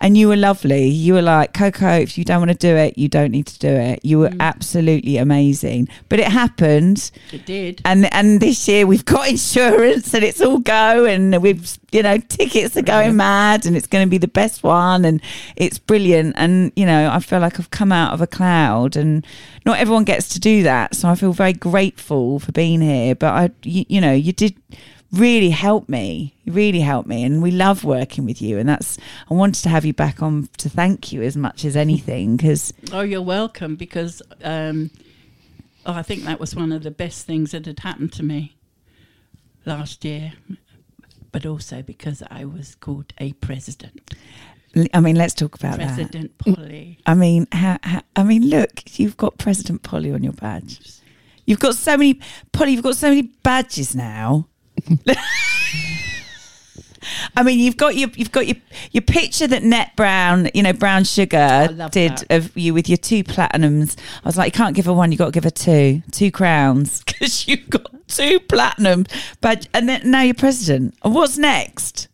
And 0.00 0.16
you 0.16 0.28
were 0.28 0.36
lovely. 0.36 0.88
You 0.88 1.14
were 1.14 1.22
like, 1.22 1.52
Coco, 1.52 1.90
if 1.90 2.16
you 2.16 2.24
don't 2.24 2.40
want 2.40 2.50
to 2.50 2.56
do 2.56 2.74
it, 2.74 2.96
you 2.96 3.08
don't 3.08 3.30
need 3.30 3.46
to 3.48 3.58
do 3.58 3.68
it. 3.68 4.04
You 4.04 4.18
were 4.20 4.30
mm. 4.30 4.40
absolutely 4.40 5.18
amazing. 5.18 5.88
But 6.08 6.20
it 6.20 6.28
happened. 6.28 7.10
it 7.32 7.44
did. 7.44 7.82
And 7.84 8.12
and 8.14 8.40
this 8.40 8.66
year 8.66 8.86
we've 8.86 9.04
got 9.04 9.28
insurance 9.36 10.14
and 10.14 10.24
it's 10.24 10.40
all 10.40 10.58
go 10.58 11.04
and 11.04 11.42
we've 11.42 11.78
you 11.92 12.02
know, 12.02 12.18
tickets 12.18 12.76
are 12.76 12.82
going 12.82 13.16
mad 13.16 13.66
and 13.66 13.76
it's 13.76 13.86
going 13.86 14.06
to 14.06 14.10
be 14.10 14.18
the 14.18 14.28
best 14.28 14.62
one 14.62 15.04
and 15.04 15.20
it's 15.56 15.78
brilliant. 15.78 16.34
And, 16.36 16.72
you 16.76 16.86
know, 16.86 17.10
I 17.10 17.20
feel 17.20 17.40
like 17.40 17.58
I've 17.58 17.70
come 17.70 17.92
out 17.92 18.12
of 18.12 18.20
a 18.20 18.26
cloud 18.26 18.96
and 18.96 19.26
not 19.66 19.78
everyone 19.78 20.04
gets 20.04 20.28
to 20.30 20.40
do 20.40 20.62
that. 20.62 20.94
So 20.94 21.08
I 21.08 21.14
feel 21.14 21.32
very 21.32 21.52
grateful 21.52 22.38
for 22.38 22.52
being 22.52 22.80
here. 22.80 23.14
But 23.14 23.34
I 23.34 23.50
you, 23.64 23.84
you 23.88 24.00
know, 24.00 24.12
you 24.12 24.32
did 24.32 24.54
really 25.12 25.50
help 25.50 25.88
me 25.88 26.34
really 26.46 26.80
helped 26.80 27.08
me 27.08 27.24
and 27.24 27.42
we 27.42 27.50
love 27.50 27.82
working 27.82 28.24
with 28.24 28.40
you 28.40 28.58
and 28.58 28.68
that's 28.68 28.96
i 29.28 29.34
wanted 29.34 29.60
to 29.60 29.68
have 29.68 29.84
you 29.84 29.92
back 29.92 30.22
on 30.22 30.48
to 30.56 30.68
thank 30.68 31.12
you 31.12 31.20
as 31.20 31.36
much 31.36 31.64
as 31.64 31.76
anything 31.76 32.36
because 32.36 32.72
Oh, 32.92 33.00
you're 33.00 33.22
welcome 33.22 33.76
because 33.76 34.22
um, 34.42 34.90
oh, 35.86 35.92
I 35.92 36.02
think 36.02 36.24
that 36.24 36.40
was 36.40 36.54
one 36.54 36.72
of 36.72 36.82
the 36.82 36.90
best 36.90 37.26
things 37.26 37.52
that 37.52 37.66
had 37.66 37.80
happened 37.80 38.12
to 38.14 38.22
me 38.22 38.56
last 39.66 40.04
year. 40.04 40.32
But 41.32 41.46
also 41.46 41.82
because 41.82 42.22
I 42.30 42.44
was 42.44 42.74
called 42.74 43.12
a 43.18 43.32
president, 43.34 44.00
i 44.92 45.00
mean 45.00 45.16
let's 45.16 45.34
talk 45.34 45.54
about 45.54 45.78
that 45.78 45.94
President 45.94 46.36
Polly. 46.38 46.98
I 47.06 47.14
mean, 47.14 47.46
how, 47.52 47.78
how, 47.82 48.02
I 48.16 48.24
mean, 48.24 48.48
look, 48.50 48.98
you've 48.98 49.16
got 49.16 49.38
President 49.38 49.82
Polly 49.84 50.12
on 50.12 50.24
your 50.24 50.32
badge. 50.32 50.80
You've 51.46 51.60
got 51.60 51.76
so 51.76 51.96
many, 51.96 52.20
Polly. 52.52 52.72
You've 52.72 52.82
got 52.82 52.96
so 52.96 53.08
many 53.08 53.22
badges 53.22 53.94
now. 53.94 54.48
I 57.36 57.42
mean, 57.42 57.58
you've 57.58 57.76
got 57.76 57.96
your 57.96 58.10
you've 58.14 58.32
got 58.32 58.46
your 58.46 58.56
your 58.92 59.02
picture 59.02 59.46
that 59.46 59.62
Net 59.62 59.92
Brown, 59.96 60.48
you 60.54 60.62
know, 60.62 60.72
Brown 60.72 61.04
Sugar 61.04 61.68
did 61.90 62.18
that. 62.18 62.30
of 62.30 62.56
you 62.56 62.74
with 62.74 62.88
your 62.88 62.98
two 62.98 63.24
platinums. 63.24 63.96
I 64.24 64.28
was 64.28 64.36
like, 64.36 64.54
you 64.54 64.58
can't 64.58 64.76
give 64.76 64.84
her 64.86 64.92
one, 64.92 65.10
you 65.12 65.18
got 65.18 65.26
to 65.26 65.30
give 65.32 65.44
her 65.44 65.50
two, 65.50 66.02
two 66.10 66.30
crowns 66.30 67.02
because 67.06 67.48
you've 67.48 67.68
got 67.70 67.90
two 68.08 68.40
platinum. 68.40 69.06
But 69.40 69.68
and 69.72 69.88
then 69.88 70.10
now 70.10 70.22
you're 70.22 70.34
president. 70.34 70.94
What's 71.02 71.38
next? 71.38 72.08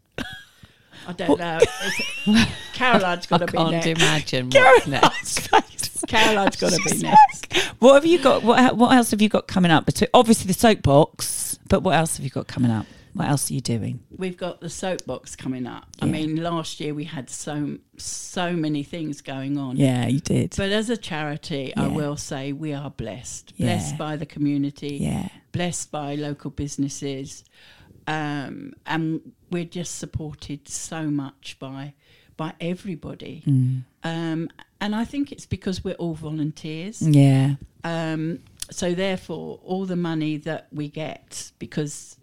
I 1.07 1.13
don't 1.13 1.39
know. 1.39 1.57
It's- 1.59 2.49
Caroline's 2.73 3.27
got 3.27 3.39
to 3.39 3.47
be 3.47 3.59
next. 3.71 3.85
can't 3.87 3.99
imagine 3.99 4.51
what's 4.51 4.87
next. 4.87 5.49
Caroline's. 5.51 6.05
Caroline's 6.07 6.57
got 6.57 6.73
to 6.73 6.83
be 6.85 6.99
next. 7.03 7.53
What 7.79 7.95
have 7.95 8.07
you 8.07 8.23
got? 8.23 8.43
What, 8.43 8.77
what 8.77 8.93
else 8.95 9.11
have 9.13 9.23
you 9.23 9.29
got 9.29 9.47
coming 9.49 9.71
up? 9.71 9.87
Between, 9.87 10.09
obviously 10.15 10.47
the 10.49 10.55
soapbox, 10.59 11.59
but 11.69 11.83
what 11.83 11.95
else 11.97 12.17
have 12.17 12.25
you 12.25 12.31
got 12.31 12.47
coming 12.47 12.71
up? 12.71 12.87
What 13.15 13.29
else 13.29 13.51
are 13.51 13.55
you 13.55 13.63
doing? 13.63 14.01
We've 14.15 14.37
got 14.37 14.61
the 14.61 14.69
soapbox 14.69 15.37
coming 15.37 15.67
up. 15.67 15.87
I 16.03 16.05
mean, 16.05 16.37
last 16.37 16.81
year 16.81 16.93
we 16.93 17.05
had 17.05 17.31
so 17.31 17.79
so 17.97 18.53
many 18.53 18.83
things 18.83 19.23
going 19.23 19.57
on. 19.57 19.79
Yeah, 19.79 20.07
you 20.07 20.21
did. 20.21 20.53
But 20.55 20.71
as 20.71 20.91
a 20.91 20.99
charity, 20.99 21.75
I 21.75 21.87
will 21.87 22.17
say 22.19 22.53
we 22.53 22.75
are 22.75 22.91
blessed. 22.91 23.55
Yeah. 23.57 23.67
Blessed 23.77 23.97
by 23.97 24.17
the 24.17 24.27
community. 24.27 24.99
yeah, 25.01 25.29
blessed 25.53 25.91
by 25.91 26.15
local 26.17 26.51
businesses, 26.51 27.43
um, 28.07 28.75
and 28.87 29.33
we're 29.51 29.65
just 29.65 29.99
supported 29.99 30.69
so 30.69 31.05
much 31.05 31.57
by 31.59 31.95
by 32.37 32.53
everybody. 32.61 33.43
Mm. 33.47 33.85
Um, 34.05 34.51
and 34.81 34.95
I 34.95 35.05
think 35.05 35.33
it's 35.33 35.47
because 35.47 35.83
we're 35.83 35.95
all 35.95 36.15
volunteers. 36.15 37.01
yeah, 37.01 37.55
Um, 37.83 38.41
so 38.71 38.95
therefore, 38.95 39.59
all 39.65 39.87
the 39.87 39.97
money 39.97 40.37
that 40.39 40.67
we 40.71 40.89
get, 40.89 41.53
because 41.59 42.19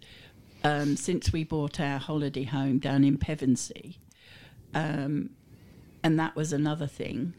um, 0.62 0.96
since 0.96 1.32
we 1.32 1.42
bought 1.42 1.80
our 1.80 1.98
holiday 1.98 2.44
home 2.44 2.78
down 2.78 3.02
in 3.02 3.18
Pevensey, 3.18 3.98
um, 4.72 5.30
and 6.04 6.18
that 6.20 6.36
was 6.36 6.52
another 6.52 6.86
thing, 6.86 7.34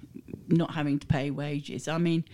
not 0.49 0.73
having 0.73 0.99
to 0.99 1.08
pay 1.08 1.29
wages. 1.29 1.88
I 1.88 1.97
mean, 1.97 2.25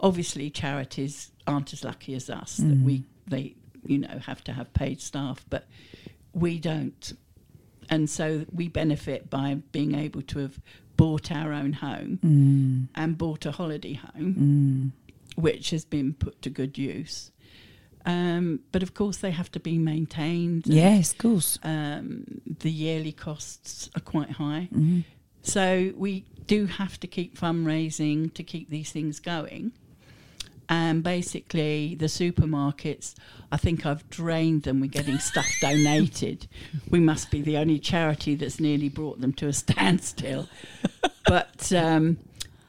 obviously 0.00 0.50
charities 0.50 1.30
aren't 1.46 1.72
as 1.72 1.84
lucky 1.84 2.14
as 2.14 2.28
us 2.28 2.58
that 2.58 2.78
we 2.78 3.04
they 3.26 3.54
you 3.84 3.98
know 3.98 4.18
have 4.26 4.42
to 4.44 4.52
have 4.52 4.72
paid 4.74 5.00
staff, 5.00 5.44
but 5.50 5.66
we 6.32 6.58
don't, 6.58 7.12
and 7.88 8.08
so 8.08 8.44
we 8.52 8.68
benefit 8.68 9.30
by 9.30 9.54
being 9.72 9.94
able 9.94 10.22
to 10.22 10.38
have 10.40 10.60
bought 10.96 11.30
our 11.30 11.52
own 11.52 11.72
home 11.74 12.18
mm. 12.24 12.88
and 13.00 13.16
bought 13.16 13.46
a 13.46 13.52
holiday 13.52 13.94
home 13.94 14.34
Mm. 14.34 15.40
which 15.40 15.70
has 15.70 15.84
been 15.84 16.12
put 16.12 16.42
to 16.42 16.50
good 16.50 16.76
use. 16.76 17.30
Um, 18.04 18.60
but 18.72 18.82
of 18.82 18.94
course, 18.94 19.18
they 19.18 19.30
have 19.32 19.50
to 19.52 19.60
be 19.60 19.78
maintained. 19.78 20.66
yes, 20.66 21.12
of 21.12 21.18
course. 21.18 21.58
Um, 21.62 22.40
the 22.60 22.70
yearly 22.70 23.12
costs 23.12 23.90
are 23.94 24.00
quite 24.00 24.30
high. 24.32 24.68
Mm. 24.74 25.04
So 25.42 25.92
we 25.96 26.24
do 26.46 26.66
have 26.66 26.98
to 27.00 27.06
keep 27.06 27.38
fundraising 27.38 28.32
to 28.34 28.42
keep 28.42 28.70
these 28.70 28.90
things 28.90 29.20
going. 29.20 29.72
And 30.70 31.02
basically, 31.02 31.94
the 31.94 32.06
supermarkets, 32.06 33.14
I 33.50 33.56
think 33.56 33.86
I've 33.86 34.08
drained 34.10 34.64
them. 34.64 34.80
We're 34.80 34.88
getting 34.88 35.18
stuff 35.18 35.46
donated. 35.62 36.46
We 36.90 37.00
must 37.00 37.30
be 37.30 37.40
the 37.40 37.56
only 37.56 37.78
charity 37.78 38.34
that's 38.34 38.60
nearly 38.60 38.88
brought 38.90 39.20
them 39.20 39.32
to 39.34 39.46
a 39.48 39.52
standstill. 39.52 40.46
But 41.26 41.72
um, 41.72 42.18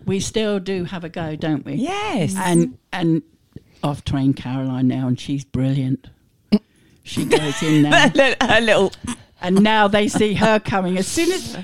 we 0.05 0.19
still 0.21 0.59
do 0.59 0.85
have 0.85 1.03
a 1.03 1.09
go, 1.09 1.35
don't 1.35 1.65
we? 1.65 1.73
Yes, 1.75 2.35
And 2.37 2.77
and 2.93 3.21
I've 3.83 4.03
trained 4.05 4.37
Caroline 4.37 4.87
now, 4.87 5.07
and 5.07 5.19
she's 5.19 5.43
brilliant. 5.43 6.07
She 7.03 7.25
goes 7.25 7.61
in 7.63 7.83
there, 7.83 8.35
her 8.41 8.61
little. 8.61 8.91
and 9.41 9.61
now 9.63 9.87
they 9.87 10.07
see 10.07 10.35
her 10.35 10.59
coming. 10.59 10.97
As 10.97 11.07
soon 11.07 11.31
as 11.31 11.55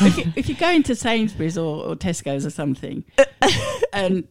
if 0.00 0.16
you, 0.18 0.32
if 0.36 0.48
you 0.48 0.54
go 0.54 0.70
into 0.70 0.94
Sainsbury's 0.94 1.58
or, 1.58 1.84
or 1.84 1.96
Tesco's 1.96 2.46
or 2.46 2.50
something, 2.50 3.02
and 3.92 4.28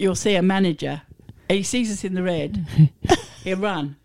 you'll 0.00 0.14
see 0.14 0.34
a 0.34 0.42
manager, 0.42 1.02
he 1.48 1.62
sees 1.62 1.90
us 1.90 2.04
in 2.04 2.14
the 2.14 2.22
red, 2.22 2.66
he'll 3.44 3.58
run. 3.58 3.96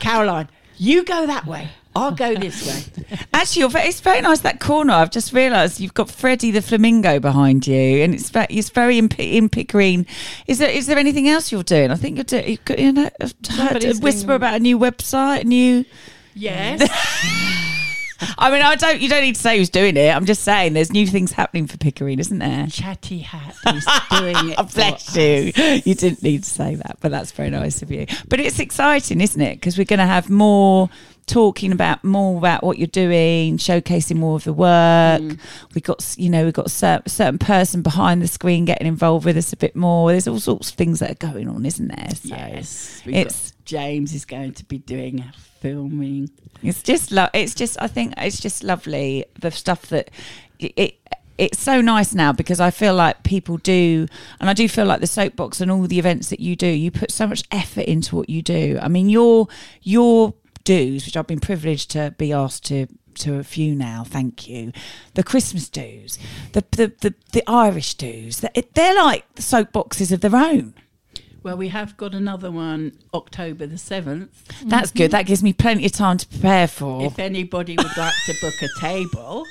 Caroline, 0.00 0.48
you 0.76 1.04
go 1.04 1.26
that 1.26 1.46
way. 1.46 1.70
I'll 1.94 2.12
go 2.12 2.36
this 2.36 2.66
way. 2.66 3.18
Actually, 3.34 3.60
you're 3.60 3.70
it's 3.88 4.00
very 4.00 4.20
nice 4.20 4.40
that 4.40 4.60
corner. 4.60 4.92
I've 4.92 5.10
just 5.10 5.32
realised 5.32 5.80
you've 5.80 5.92
got 5.92 6.08
Freddie 6.08 6.52
the 6.52 6.62
flamingo 6.62 7.18
behind 7.18 7.66
you, 7.66 8.02
and 8.02 8.14
it's 8.14 8.30
ve- 8.30 8.46
it's 8.48 8.70
very 8.70 8.96
in, 8.96 9.08
in 9.18 9.48
Pickering. 9.48 10.06
Is 10.46 10.58
there 10.58 10.70
is 10.70 10.86
there 10.86 10.98
anything 10.98 11.28
else 11.28 11.50
you're 11.50 11.64
doing? 11.64 11.90
I 11.90 11.96
think 11.96 12.16
you're 12.16 12.24
doing. 12.24 12.58
You've 12.78 12.92
know, 12.92 13.10
I've 13.20 13.34
heard 13.50 13.84
a 13.84 13.94
whisper 13.94 14.34
about 14.34 14.54
a 14.54 14.60
new 14.60 14.78
website, 14.78 15.40
a 15.40 15.44
new. 15.44 15.84
Yes. 16.34 16.88
I 18.38 18.50
mean, 18.50 18.62
I 18.62 18.76
don't. 18.76 19.00
You 19.00 19.08
don't 19.08 19.22
need 19.22 19.34
to 19.36 19.40
say 19.40 19.58
who's 19.58 19.70
doing 19.70 19.96
it. 19.96 20.14
I'm 20.14 20.26
just 20.26 20.42
saying, 20.42 20.72
there's 20.72 20.92
new 20.92 21.06
things 21.06 21.32
happening 21.32 21.66
for 21.66 21.76
Pickering, 21.78 22.18
isn't 22.18 22.38
there? 22.38 22.66
Chatty 22.68 23.20
Hat 23.20 23.54
is 23.74 23.86
doing 24.10 24.34
it. 24.50 24.56
Bless 24.74 25.08
us. 25.08 25.16
you. 25.16 25.52
You 25.84 25.94
didn't 25.94 26.22
need 26.22 26.44
to 26.44 26.50
say 26.50 26.74
that, 26.76 26.98
but 27.00 27.10
that's 27.10 27.32
very 27.32 27.50
nice 27.50 27.82
of 27.82 27.90
you. 27.90 28.06
But 28.28 28.40
it's 28.40 28.58
exciting, 28.58 29.20
isn't 29.20 29.40
it? 29.40 29.54
Because 29.56 29.78
we're 29.78 29.84
going 29.84 29.98
to 30.00 30.06
have 30.06 30.30
more 30.30 30.88
talking 31.26 31.70
about 31.70 32.02
more 32.02 32.36
about 32.38 32.64
what 32.64 32.76
you're 32.76 32.88
doing, 32.88 33.56
showcasing 33.56 34.16
more 34.16 34.34
of 34.34 34.42
the 34.44 34.52
work. 34.52 35.20
Mm. 35.22 35.38
We 35.74 35.80
got, 35.80 36.14
you 36.18 36.28
know, 36.28 36.44
we've 36.44 36.52
got 36.52 36.66
a 36.66 36.70
cer- 36.70 37.02
certain 37.06 37.38
person 37.38 37.82
behind 37.82 38.20
the 38.20 38.26
screen 38.26 38.64
getting 38.64 38.88
involved 38.88 39.24
with 39.26 39.36
us 39.36 39.52
a 39.52 39.56
bit 39.56 39.76
more. 39.76 40.10
There's 40.10 40.26
all 40.26 40.40
sorts 40.40 40.70
of 40.70 40.74
things 40.76 40.98
that 40.98 41.10
are 41.12 41.30
going 41.32 41.48
on, 41.48 41.64
isn't 41.64 41.86
there? 41.88 42.10
So 42.10 42.28
Yes. 42.34 43.02
We've 43.06 43.14
got 43.26 43.52
James 43.70 44.12
is 44.12 44.24
going 44.24 44.52
to 44.54 44.64
be 44.64 44.78
doing 44.78 45.22
filming. 45.60 46.28
It's 46.60 46.82
just 46.82 47.12
lo- 47.12 47.28
it's 47.32 47.54
just 47.54 47.80
I 47.80 47.86
think 47.86 48.14
it's 48.16 48.40
just 48.40 48.64
lovely 48.64 49.26
the 49.38 49.52
stuff 49.52 49.82
that 49.90 50.10
it, 50.58 50.72
it 50.76 50.94
it's 51.38 51.60
so 51.60 51.80
nice 51.80 52.12
now 52.12 52.32
because 52.32 52.58
I 52.58 52.72
feel 52.72 52.96
like 52.96 53.22
people 53.22 53.58
do 53.58 54.08
and 54.40 54.50
I 54.50 54.54
do 54.54 54.68
feel 54.68 54.86
like 54.86 55.00
the 55.00 55.06
soapbox 55.06 55.60
and 55.60 55.70
all 55.70 55.82
the 55.82 56.00
events 56.00 56.30
that 56.30 56.40
you 56.40 56.56
do 56.56 56.66
you 56.66 56.90
put 56.90 57.12
so 57.12 57.28
much 57.28 57.44
effort 57.52 57.84
into 57.84 58.16
what 58.16 58.28
you 58.28 58.42
do. 58.42 58.76
I 58.82 58.88
mean 58.88 59.08
your 59.08 59.46
your 59.82 60.34
dues 60.64 61.06
which 61.06 61.16
I've 61.16 61.28
been 61.28 61.38
privileged 61.38 61.92
to 61.92 62.12
be 62.18 62.32
asked 62.32 62.64
to 62.66 62.88
to 63.20 63.38
a 63.38 63.44
few 63.44 63.76
now, 63.76 64.02
thank 64.04 64.48
you. 64.48 64.72
The 65.14 65.22
Christmas 65.22 65.68
dues, 65.68 66.18
the 66.54 66.64
the 66.72 66.92
the, 67.00 67.14
the 67.30 67.48
Irish 67.48 67.94
dues, 67.94 68.40
they're 68.40 68.94
like 68.96 69.32
soapboxes 69.36 70.10
of 70.10 70.22
their 70.22 70.34
own. 70.34 70.74
Well, 71.42 71.56
we 71.56 71.68
have 71.68 71.96
got 71.96 72.14
another 72.14 72.50
one 72.50 72.92
October 73.14 73.66
the 73.66 73.76
7th. 73.76 74.28
That's 74.66 74.90
good. 74.90 75.10
That 75.12 75.24
gives 75.24 75.42
me 75.42 75.54
plenty 75.54 75.86
of 75.86 75.92
time 75.92 76.18
to 76.18 76.28
prepare 76.28 76.68
for. 76.68 77.02
If 77.02 77.18
anybody 77.18 77.76
would 77.78 77.96
like 77.96 78.14
to 78.26 78.34
book 78.42 78.54
a 78.62 78.68
table, 78.80 79.44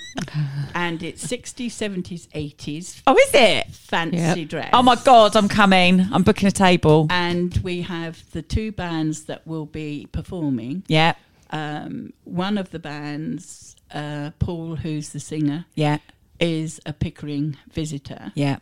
and 0.75 1.02
it's 1.02 1.25
60s, 1.25 1.67
70s, 1.71 2.28
80s, 2.30 3.02
oh, 3.08 3.17
is 3.17 3.34
it? 3.34 3.67
fancy 3.71 4.17
Yep. 4.41 4.49
dress. 4.49 4.69
Oh 4.71 4.84
my 4.84 4.97
God, 5.04 5.36
I'm 5.36 5.47
coming. 5.49 6.08
I'm 6.12 6.21
booking 6.21 6.47
a 6.47 6.52
table. 6.52 7.08
And 7.10 7.58
we 7.63 7.82
have 7.82 8.23
the 8.34 8.43
two 8.43 8.71
bands 8.71 9.23
that 9.23 9.47
will 9.47 9.65
be 9.65 10.08
performing. 10.12 10.84
Yeah, 10.88 11.13
Um, 11.52 12.13
one 12.25 12.60
of 12.60 12.69
the 12.69 12.78
bands, 12.80 13.75
uh, 13.91 14.30
Paul, 14.38 14.75
who's 14.75 15.10
the 15.10 15.19
singer, 15.19 15.65
yeah, 15.73 15.97
is 16.39 16.80
a 16.86 16.93
Pickering 16.93 17.58
visitor. 17.71 18.32
yeah. 18.36 18.58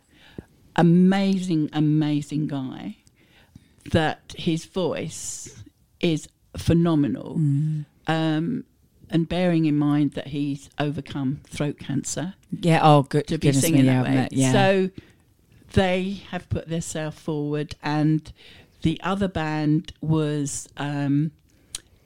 Amazing, 0.76 1.68
amazing 1.72 2.46
guy. 2.46 2.96
That 3.92 4.34
his 4.36 4.64
voice 4.66 5.62
is 6.00 6.28
phenomenal. 6.56 7.36
Mm. 7.38 7.84
Um, 8.06 8.64
and 9.10 9.28
bearing 9.28 9.64
in 9.64 9.76
mind 9.76 10.12
that 10.12 10.28
he's 10.28 10.68
overcome 10.78 11.40
throat 11.48 11.78
cancer 11.78 12.34
Yeah, 12.50 12.80
oh, 12.82 13.02
good. 13.04 13.26
to 13.28 13.38
be 13.38 13.52
singing 13.52 13.82
me, 13.82 13.88
that 13.88 14.04
way. 14.04 14.16
it? 14.30 14.32
Yeah. 14.32 14.52
So 14.52 14.90
they 15.72 16.20
have 16.30 16.48
put 16.50 16.68
themselves 16.68 17.18
forward, 17.18 17.74
and 17.82 18.30
the 18.82 19.00
other 19.02 19.28
band 19.28 19.92
was 20.02 20.68
um, 20.76 21.30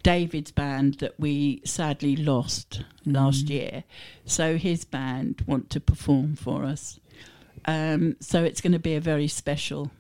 David's 0.05 0.53
band 0.53 0.95
that 1.01 1.19
we 1.19 1.61
sadly 1.65 2.15
lost 2.17 2.83
Mm. 3.07 3.15
last 3.15 3.51
year. 3.51 3.83
So 4.25 4.57
his 4.57 4.85
band 4.85 5.43
want 5.45 5.71
to 5.71 5.81
perform 5.81 6.37
for 6.37 6.65
us. 6.65 7.01
Um, 7.65 8.15
so 8.21 8.45
it's 8.45 8.61
going 8.61 8.73
to 8.75 8.79
be 8.79 8.95
a 8.95 9.01
very 9.01 9.27
special. 9.27 9.91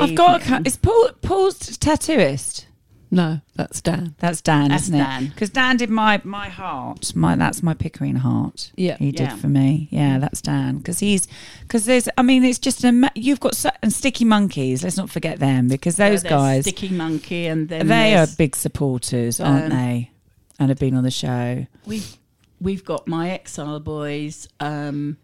I've 0.00 0.14
got 0.14 0.40
a. 0.40 0.44
evening. 0.44 0.58
Ca- 0.64 0.68
is 0.68 0.76
Paul 0.76 1.10
Paul's 1.22 1.58
tattooist? 1.58 2.64
No, 3.08 3.40
that's 3.54 3.80
Dan. 3.80 4.16
That's 4.18 4.40
Dan, 4.40 4.68
That's 4.70 4.84
isn't 4.84 4.98
Dan. 4.98 5.24
it? 5.24 5.28
Because 5.30 5.50
Dan 5.50 5.76
did 5.76 5.90
my 5.90 6.20
my 6.24 6.48
heart. 6.48 7.14
My 7.14 7.36
that's 7.36 7.62
my 7.62 7.72
Pickering 7.72 8.16
heart. 8.16 8.72
Yeah. 8.76 8.96
he 8.98 9.12
did 9.12 9.28
Yeah. 9.28 9.36
for 9.36 9.46
me. 9.46 9.86
Yeah, 9.92 10.18
that's 10.18 10.42
Dan. 10.42 10.78
Because 10.78 10.98
he's 10.98 11.28
because 11.62 11.84
there's. 11.84 12.08
I 12.18 12.22
mean, 12.22 12.44
it's 12.44 12.58
just 12.58 12.82
a. 12.82 12.90
ma- 12.90 13.08
You've 13.14 13.38
got 13.40 13.54
so, 13.54 13.70
and 13.80 13.92
Sticky 13.92 14.24
Monkeys. 14.24 14.82
Let's 14.82 14.96
not 14.96 15.08
forget 15.08 15.38
them 15.38 15.68
because 15.68 15.96
those 15.96 16.22
there's 16.22 16.30
guys 16.32 16.64
Sticky 16.64 16.88
Monkey, 16.90 17.46
and 17.46 17.68
then 17.68 17.86
they 17.86 18.16
are 18.16 18.26
big 18.36 18.56
supporters, 18.56 19.38
aren't 19.40 19.66
Um, 19.66 19.70
they? 19.78 20.10
And 20.58 20.68
have 20.70 20.78
been 20.78 20.94
on 20.96 21.04
the 21.04 21.10
show. 21.12 21.64
we've 21.86 22.16
we've 22.60 22.84
got 22.84 23.06
my 23.06 23.30
exile 23.30 23.78
boys 23.78 24.48
um, 24.58 25.16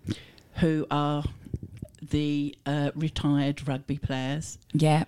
who 0.58 0.86
are 0.90 1.24
the 2.12 2.56
uh, 2.64 2.90
retired 2.94 3.66
rugby 3.66 3.98
players. 3.98 4.58
Yeah, 4.72 5.04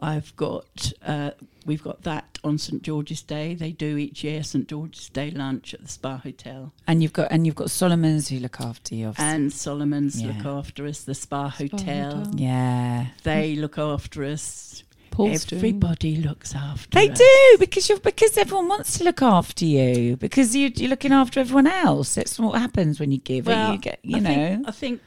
I've 0.00 0.34
got 0.36 0.92
uh, 1.06 1.30
we've 1.64 1.82
got 1.82 2.02
that 2.02 2.38
on 2.44 2.58
St 2.58 2.82
George's 2.82 3.22
Day. 3.22 3.54
They 3.54 3.72
do 3.72 3.96
each 3.96 4.22
year 4.24 4.42
St 4.42 4.68
George's 4.68 5.08
Day 5.08 5.30
lunch 5.30 5.72
at 5.74 5.82
the 5.82 5.88
Spa 5.88 6.18
Hotel, 6.18 6.72
and 6.86 7.02
you've 7.02 7.12
got 7.12 7.28
and 7.30 7.46
you've 7.46 7.54
got 7.54 7.68
Salomons 7.68 8.28
who 8.28 8.38
look 8.40 8.60
after 8.60 8.94
you. 8.94 9.06
obviously. 9.08 9.34
and 9.34 9.52
Salomon's 9.52 10.20
Yeah. 10.20 10.28
look 10.32 10.44
after 10.46 10.86
us. 10.86 11.04
The 11.04 11.14
Spa 11.14 11.48
Hotel, 11.48 12.16
Hotel. 12.16 12.32
yeah, 12.36 13.06
they 13.22 13.54
look 13.56 13.78
after 13.78 14.24
us. 14.24 14.82
Paul's 15.12 15.46
doing- 15.46 15.60
Everybody 15.60 16.16
looks 16.16 16.54
after 16.54 16.90
They 16.98 17.08
us. 17.08 17.16
do 17.18 17.56
because 17.58 17.88
you 17.88 17.98
because 18.00 18.36
everyone 18.36 18.68
wants 18.68 18.98
to 18.98 19.04
look 19.04 19.22
after 19.22 19.64
you 19.64 20.18
because 20.18 20.54
you, 20.54 20.70
you're 20.76 20.90
looking 20.90 21.12
after 21.12 21.40
everyone 21.40 21.66
else. 21.66 22.16
That's 22.16 22.38
what 22.38 22.60
happens 22.60 23.00
when 23.00 23.10
you 23.12 23.16
give. 23.18 23.46
Well, 23.46 23.72
you 23.72 23.78
get 23.78 23.98
you 24.02 24.18
I 24.18 24.20
know. 24.20 24.34
think, 24.34 24.68
I 24.68 24.70
think 24.72 25.00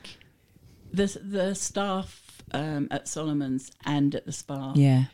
the 0.91 1.19
the 1.23 1.55
staff 1.55 2.41
um, 2.51 2.87
at 2.91 3.07
Salomon's 3.07 3.71
and 3.85 4.15
at 4.15 4.25
the 4.25 4.31
Spa 4.31 4.73
yeah, 4.75 5.05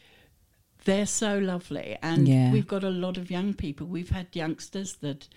they're 0.86 1.06
so 1.06 1.38
lovely, 1.40 1.98
and 2.02 2.28
Yeah. 2.28 2.52
we've 2.52 2.68
got 2.68 2.84
a 2.84 2.90
lot 2.90 3.18
of 3.18 3.32
young 3.32 3.54
people. 3.54 3.88
We've 3.88 4.10
had 4.12 4.28
youngsters 4.34 4.96
that, 4.98 5.28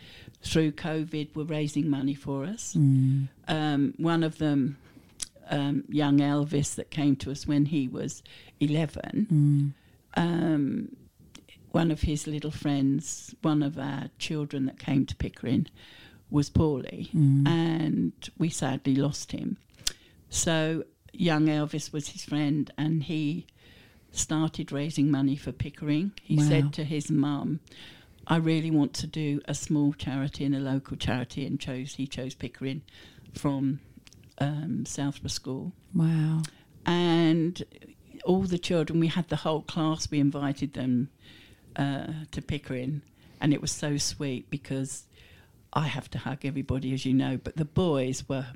through 0.43 0.73
COVID, 0.73 1.35
were 1.35 1.45
raising 1.45 1.89
money 1.89 2.15
for 2.15 2.45
us. 2.45 2.75
Mm. 2.77 3.29
Um, 3.49 3.95
one 3.97 4.23
of 4.23 4.37
them, 4.39 4.77
um, 5.49 5.85
young 5.89 6.19
Elvis, 6.19 6.75
that 6.75 6.91
came 6.91 7.17
to 7.17 7.31
us 7.31 7.47
when 7.47 7.67
he 7.67 7.89
was 7.89 8.23
eleven. 8.61 9.75
Mm. 10.17 10.23
Um, 10.23 10.97
one 11.73 11.91
of 11.91 12.03
his 12.03 12.27
little 12.27 12.51
friends, 12.51 13.35
one 13.43 13.63
of 13.63 13.79
our 13.79 14.09
children 14.19 14.67
that 14.67 14.79
came 14.79 15.07
to 15.07 15.17
Pickering, 15.17 15.67
was 16.31 16.51
poorly, 16.51 17.09
Mm. 17.15 17.47
and 17.49 18.13
we 18.39 18.51
sadly 18.51 18.95
lost 18.95 19.33
him. 19.33 19.57
So 20.31 20.85
young 21.13 21.47
Elvis 21.47 21.93
was 21.93 22.09
his 22.09 22.25
friend, 22.25 22.71
and 22.77 23.03
he 23.05 23.47
started 24.13 24.73
raising 24.73 25.11
money 25.11 25.37
for 25.37 25.53
Pickering. 25.53 26.13
He 26.23 26.37
Wow. 26.37 26.49
said 26.49 26.73
to 26.75 26.85
his 26.85 27.11
mum, 27.11 27.61
"I 28.27 28.37
really 28.37 28.71
want 28.71 28.93
to 28.95 29.07
do 29.07 29.41
a 29.47 29.55
small 29.55 29.93
charity 29.93 30.45
and 30.45 30.55
a 30.55 30.61
local 30.61 30.97
charity," 30.97 31.47
and 31.47 31.59
chose 31.61 31.95
he 31.95 32.07
chose 32.07 32.35
Pickering 32.35 32.83
from 33.33 33.81
um, 34.41 34.87
Southborough 34.87 35.29
School, 35.29 35.73
Wow. 35.95 36.43
and 36.87 37.63
all 38.25 38.43
the 38.43 38.59
children. 38.59 39.01
We 39.01 39.09
had 39.09 39.29
the 39.29 39.37
whole 39.37 39.63
class. 39.63 40.11
We 40.11 40.21
invited 40.21 40.75
them 40.75 41.09
uh, 41.77 42.25
to 42.31 42.41
Pickering, 42.43 43.03
and 43.41 43.53
it 43.53 43.61
was 43.61 43.73
so 43.73 43.97
sweet 43.97 44.49
because 44.51 45.07
I 45.73 45.87
have 45.89 46.09
to 46.11 46.19
hug 46.19 46.45
everybody, 46.45 46.93
as 46.93 47.05
you 47.05 47.15
know, 47.15 47.37
but 47.37 47.57
the 47.57 47.65
boys 47.65 48.29
were. 48.29 48.47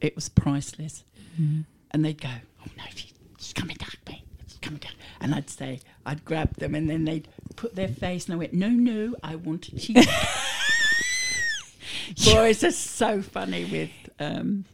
It 0.00 0.14
was 0.14 0.28
priceless 0.28 1.04
Mm. 1.40 1.64
and 1.92 2.04
they'd 2.04 2.20
go, 2.20 2.28
"Oh 2.62 2.70
no, 2.76 2.82
she, 2.94 3.12
she's 3.38 3.52
coming 3.52 3.76
down, 3.76 3.90
babe, 4.04 4.16
she's 4.48 4.58
coming 4.58 4.80
down," 4.80 4.92
and 5.20 5.34
I'd 5.34 5.48
say, 5.50 5.80
I'd 6.04 6.24
grab 6.24 6.54
them, 6.56 6.74
and 6.74 6.88
then 6.90 7.04
they'd 7.04 7.28
put 7.56 7.74
their 7.76 7.88
face, 7.88 8.24
and 8.26 8.34
I 8.34 8.38
went, 8.38 8.52
"No, 8.54 8.68
no, 8.68 9.14
I 9.22 9.36
want 9.36 9.62
to 9.62 9.76
cheat." 9.78 9.96
Boys 12.24 12.64
are 12.64 12.70
so 12.72 13.22
funny 13.22 13.64
with, 13.66 13.90
um, 14.18 14.64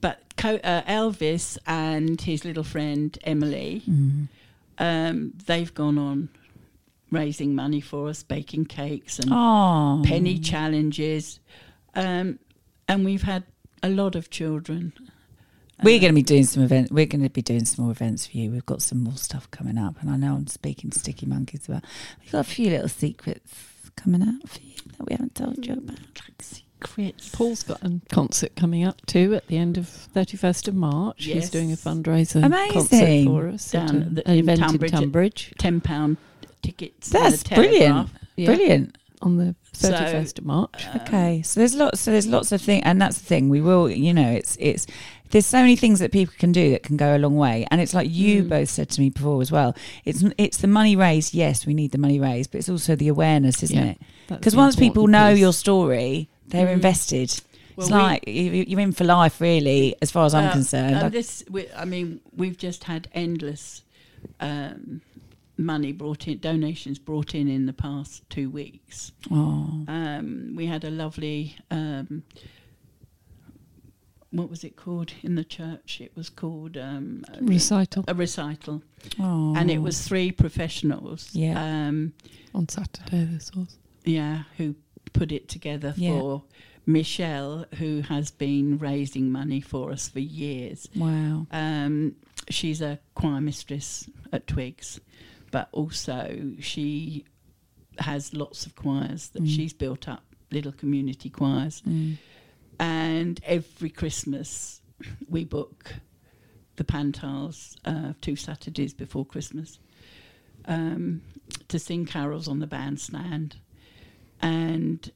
but 0.00 0.20
Co- 0.36 0.56
uh, 0.64 0.82
Elvis 0.82 1.58
and 1.66 2.20
his 2.20 2.44
little 2.44 2.64
friend 2.64 3.16
Emily, 3.22 3.82
Mm. 3.88 4.28
um, 4.78 5.32
they've 5.46 5.72
gone 5.72 5.98
on 5.98 6.28
raising 7.10 7.54
money 7.54 7.80
for 7.80 8.08
us, 8.08 8.22
baking 8.22 8.64
cakes 8.66 9.18
and 9.20 9.30
Oh. 9.32 10.02
penny 10.04 10.38
challenges, 10.38 11.38
um, 11.94 12.38
and 12.88 13.04
we've 13.04 13.22
had 13.22 13.44
a 13.84 13.88
lot 13.88 14.14
of 14.16 14.30
children. 14.30 14.92
We're 15.82 15.96
Uh, 15.98 16.00
going 16.00 16.12
to 16.12 16.14
be 16.14 16.22
doing 16.22 16.44
some 16.44 16.62
events. 16.62 16.90
We're 16.90 17.06
going 17.06 17.22
to 17.22 17.28
be 17.28 17.42
doing 17.42 17.64
some 17.64 17.84
more 17.84 17.92
events 17.92 18.26
for 18.26 18.36
you. 18.38 18.50
We've 18.50 18.64
got 18.66 18.80
some 18.80 19.02
more 19.02 19.16
stuff 19.16 19.50
coming 19.50 19.76
up, 19.76 20.00
and 20.00 20.08
I 20.10 20.16
know 20.16 20.34
I'm 20.34 20.46
speaking 20.46 20.90
to 20.90 20.98
Sticky 20.98 21.26
Monkeys 21.26 21.68
about. 21.68 21.84
We've 22.22 22.32
got 22.32 22.40
a 22.40 22.44
few 22.44 22.70
little 22.70 22.88
secrets 22.88 23.52
coming 23.96 24.22
out 24.22 24.48
for 24.48 24.60
you 24.60 24.74
that 24.98 25.06
we 25.08 25.12
haven't 25.12 25.34
told 25.34 25.66
you 25.66 25.74
about. 25.74 25.98
secrets. 26.40 27.30
Paul's 27.30 27.62
got 27.62 27.82
a 27.82 28.00
concert 28.12 28.54
coming 28.56 28.84
up 28.84 29.04
too 29.06 29.34
at 29.34 29.46
the 29.48 29.56
end 29.56 29.78
of 29.78 29.86
31st 30.14 30.68
of 30.68 30.74
March. 30.74 31.26
Yes. 31.26 31.34
He's 31.44 31.50
doing 31.50 31.72
a 31.72 31.76
fundraiser 31.76 32.44
Amazing. 32.44 32.72
concert 32.72 33.24
for 33.24 33.48
us 33.48 33.70
Down 33.70 33.88
at 33.88 33.94
at 33.94 34.02
a- 34.06 34.10
the- 34.10 34.28
an 34.30 34.38
event 34.38 34.60
in 34.82 34.90
Tunbridge 34.90 35.54
ten 35.58 35.80
pound 35.80 36.18
tickets. 36.62 37.08
That's 37.10 37.42
brilliant. 37.42 38.10
Yeah, 38.36 38.46
Brilliant. 38.46 38.98
On 39.24 39.36
the 39.38 39.54
So, 39.72 39.90
31st 39.90 40.38
of 40.38 40.44
March. 40.44 40.86
Um, 40.92 41.00
Okay, 41.00 41.42
so 41.42 41.58
there's 41.60 41.74
lots. 41.74 42.00
So 42.00 42.10
there's 42.12 42.26
lots 42.26 42.52
of 42.52 42.60
things, 42.60 42.82
and 42.84 43.00
that's 43.00 43.18
the 43.18 43.24
thing. 43.24 43.48
We 43.48 43.60
will, 43.60 43.90
you 43.90 44.12
know, 44.14 44.30
it's 44.30 44.56
it's. 44.60 44.86
There's 45.30 45.46
so 45.46 45.60
many 45.60 45.74
things 45.74 45.98
that 45.98 46.12
people 46.12 46.34
can 46.38 46.52
do 46.52 46.70
that 46.70 46.84
can 46.84 46.96
go 46.96 47.16
a 47.16 47.18
long 47.18 47.34
way, 47.36 47.66
and 47.70 47.80
it's 47.80 47.92
like 47.94 48.08
you 48.08 48.44
Mm. 48.44 48.48
both 48.50 48.68
said 48.70 48.88
to 48.90 49.00
me 49.00 49.10
before 49.10 49.40
as 49.42 49.50
well. 49.50 49.74
It's 50.04 50.22
it's 50.38 50.58
the 50.58 50.68
money 50.68 50.94
raised. 50.94 51.34
Yes, 51.34 51.66
we 51.66 51.74
need 51.74 51.90
the 51.90 51.98
money 51.98 52.20
raised, 52.20 52.52
but 52.52 52.58
it's 52.58 52.68
also 52.68 52.94
the 52.94 53.08
awareness, 53.08 53.62
isn't 53.64 53.76
Yeah, 53.76 53.92
it? 53.92 53.98
Because 54.28 54.54
once 54.54 54.76
people 54.76 55.06
know 55.08 55.30
piece. 55.32 55.40
your 55.40 55.52
story, 55.52 56.28
they're 56.46 56.68
Mm. 56.68 56.74
invested. 56.74 57.40
Well, 57.76 57.86
it's 57.86 57.92
we- 57.92 57.98
like 58.00 58.28
you- 58.28 58.64
you're 58.68 58.80
in 58.80 58.92
for 58.92 59.02
life, 59.04 59.40
really, 59.40 59.96
as 60.00 60.12
far 60.12 60.24
as 60.26 60.34
I'm 60.34 60.48
Uh, 60.50 60.52
concerned. 60.52 60.94
And 60.94 61.06
I- 61.06 61.08
this, 61.08 61.42
we, 61.50 61.66
I 61.76 61.84
mean, 61.84 62.20
we've 62.36 62.56
just 62.56 62.84
had 62.84 63.08
endless 63.12 63.82
um, 64.40 65.00
money 65.56 65.92
brought 65.92 66.26
in, 66.26 66.38
donations 66.38 66.98
brought 66.98 67.34
in 67.34 67.48
in 67.48 67.66
the 67.66 67.72
past 67.72 68.28
two 68.30 68.50
weeks. 68.50 69.12
oh, 69.30 69.84
Um, 69.88 70.54
we 70.56 70.66
had 70.66 70.84
a 70.84 70.90
lovely, 70.90 71.56
um, 71.70 72.24
what 74.30 74.50
was 74.50 74.64
it 74.64 74.76
called 74.76 75.12
in 75.22 75.36
the 75.36 75.44
church? 75.44 76.00
It 76.00 76.12
was 76.16 76.28
called 76.28 76.76
um, 76.76 77.24
a- 77.32 77.44
recital 77.44 78.04
a 78.08 78.14
recital, 78.14 78.82
oh. 79.20 79.54
and 79.56 79.70
it 79.70 79.78
was 79.78 80.06
three 80.06 80.32
professionals. 80.32 81.30
Yeah. 81.32 81.62
Um, 81.88 82.12
on 82.54 82.68
Saturday. 82.68 83.24
This 83.32 83.52
was. 83.54 83.78
yeah, 84.04 84.42
who 84.56 84.74
put 85.12 85.30
it 85.30 85.48
together 85.48 85.94
Yeah. 85.96 86.18
for 86.18 86.42
Michelle, 86.86 87.66
who 87.78 88.00
has 88.02 88.30
been 88.32 88.78
raising 88.78 89.30
money 89.30 89.60
for 89.60 89.92
us 89.92 90.08
for 90.08 90.18
years. 90.20 90.88
wow. 90.96 91.46
Um, 91.52 92.16
she's 92.50 92.80
a 92.82 92.98
choir 93.14 93.40
mistress 93.40 94.08
at 94.32 94.46
Twigs, 94.48 95.00
but 95.54 95.68
also 95.70 96.18
she 96.58 97.24
has 98.00 98.34
lots 98.34 98.66
of 98.66 98.74
choirs 98.74 99.28
that 99.28 99.44
Mm. 99.44 99.54
she's 99.54 99.72
built 99.72 100.08
up, 100.08 100.24
little 100.50 100.72
community 100.72 101.30
choirs. 101.30 101.80
Mm. 101.86 102.18
And 102.80 103.40
every 103.44 103.90
Christmas 103.90 104.80
we 105.28 105.44
book 105.44 105.94
the 106.74 106.82
Pantiles 106.82 107.76
uh, 107.84 108.14
two 108.20 108.34
Saturdays 108.34 108.92
before 108.94 109.24
Christmas 109.24 109.78
um, 110.64 111.22
to 111.68 111.78
sing 111.78 112.04
carols 112.04 112.48
on 112.48 112.58
the 112.58 112.66
bandstand. 112.66 113.54
And 114.42 115.08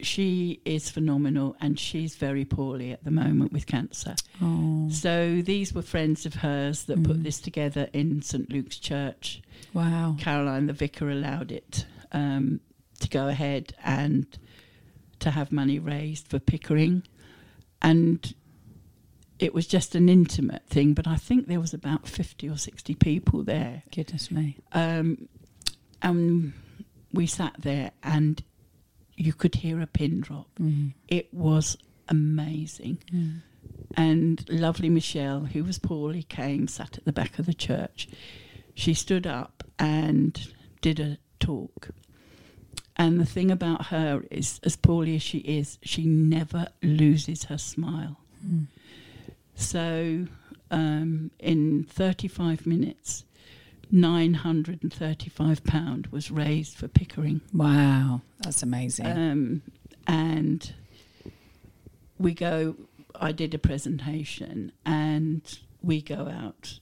she 0.00 0.60
is 0.64 0.90
phenomenal 0.90 1.56
and 1.60 1.78
she's 1.78 2.16
very 2.16 2.44
poorly 2.44 2.92
at 2.92 3.04
the 3.04 3.10
moment 3.10 3.52
with 3.52 3.66
cancer. 3.66 4.14
Oh, 4.42 4.88
So 4.90 5.40
these 5.42 5.72
were 5.72 5.82
friends 5.82 6.26
of 6.26 6.34
hers 6.34 6.84
that 6.84 6.98
Mm. 6.98 7.04
put 7.06 7.22
this 7.22 7.40
together 7.40 7.88
in 7.92 8.20
St 8.22 8.50
Luke's 8.50 8.78
Church. 8.78 9.40
wow. 9.72 10.16
Caroline, 10.18 10.66
the 10.66 10.72
vicar, 10.72 11.10
allowed 11.10 11.52
it 11.52 11.86
um, 12.12 12.60
to 13.00 13.08
go 13.08 13.28
ahead 13.28 13.74
and 13.84 14.26
to 15.20 15.30
have 15.30 15.50
money 15.52 15.78
raised 15.78 16.28
for 16.28 16.38
Pickering, 16.38 17.02
and 17.82 18.34
it 19.38 19.54
was 19.54 19.66
just 19.66 19.94
an 19.94 20.08
intimate 20.08 20.66
thing. 20.68 20.92
But 20.94 21.06
I 21.06 21.16
think 21.16 21.46
there 21.46 21.60
was 21.60 21.72
about 21.74 22.06
fifty 22.06 22.48
or 22.48 22.56
sixty 22.56 22.94
people 22.94 23.42
there, 23.42 23.82
Goodness 23.94 24.30
me. 24.30 24.56
um, 24.72 25.28
and 26.02 26.52
we 27.12 27.26
sat 27.26 27.54
there, 27.58 27.92
and 28.02 28.42
you 29.16 29.32
could 29.32 29.56
hear 29.56 29.80
a 29.80 29.86
pin 29.86 30.20
drop. 30.20 30.48
Mm. 30.60 30.92
It 31.08 31.32
was 31.32 31.76
amazing. 32.08 32.98
Mm. 33.12 33.42
And 33.96 34.44
lovely 34.50 34.90
Michelle, 34.90 35.40
who 35.40 35.64
was 35.64 35.78
poorly, 35.78 36.22
came, 36.22 36.68
sat 36.68 36.98
at 36.98 37.04
the 37.04 37.12
back 37.12 37.38
of 37.38 37.46
the 37.46 37.54
church. 37.54 38.08
She 38.74 38.94
stood 38.94 39.26
up 39.26 39.62
and 39.78 40.48
did 40.80 41.00
a 41.00 41.18
talk. 41.38 41.90
And 42.96 43.20
the 43.20 43.24
thing 43.26 43.50
about 43.50 43.86
her 43.86 44.22
is, 44.30 44.60
as 44.62 44.76
poorly 44.76 45.16
as 45.16 45.22
she 45.22 45.38
is, 45.38 45.78
she 45.82 46.04
never 46.04 46.68
loses 46.82 47.44
her 47.44 47.58
smile. 47.58 48.20
Mm. 48.44 48.66
So, 49.54 50.26
um, 50.70 51.30
in 51.38 51.84
35 51.84 52.66
minutes, 52.66 53.24
£935 53.94 56.10
was 56.10 56.30
raised 56.30 56.76
for 56.76 56.88
Pickering. 56.88 57.40
Wow, 57.52 58.22
that's 58.40 58.62
amazing. 58.62 59.06
Um, 59.06 59.60
and 60.06 60.72
we 62.18 62.34
go, 62.34 62.76
I 63.14 63.32
did 63.32 63.54
a 63.54 63.58
presentation 63.58 64.72
and 64.84 65.40
we 65.82 66.02
go 66.02 66.28
out 66.28 66.78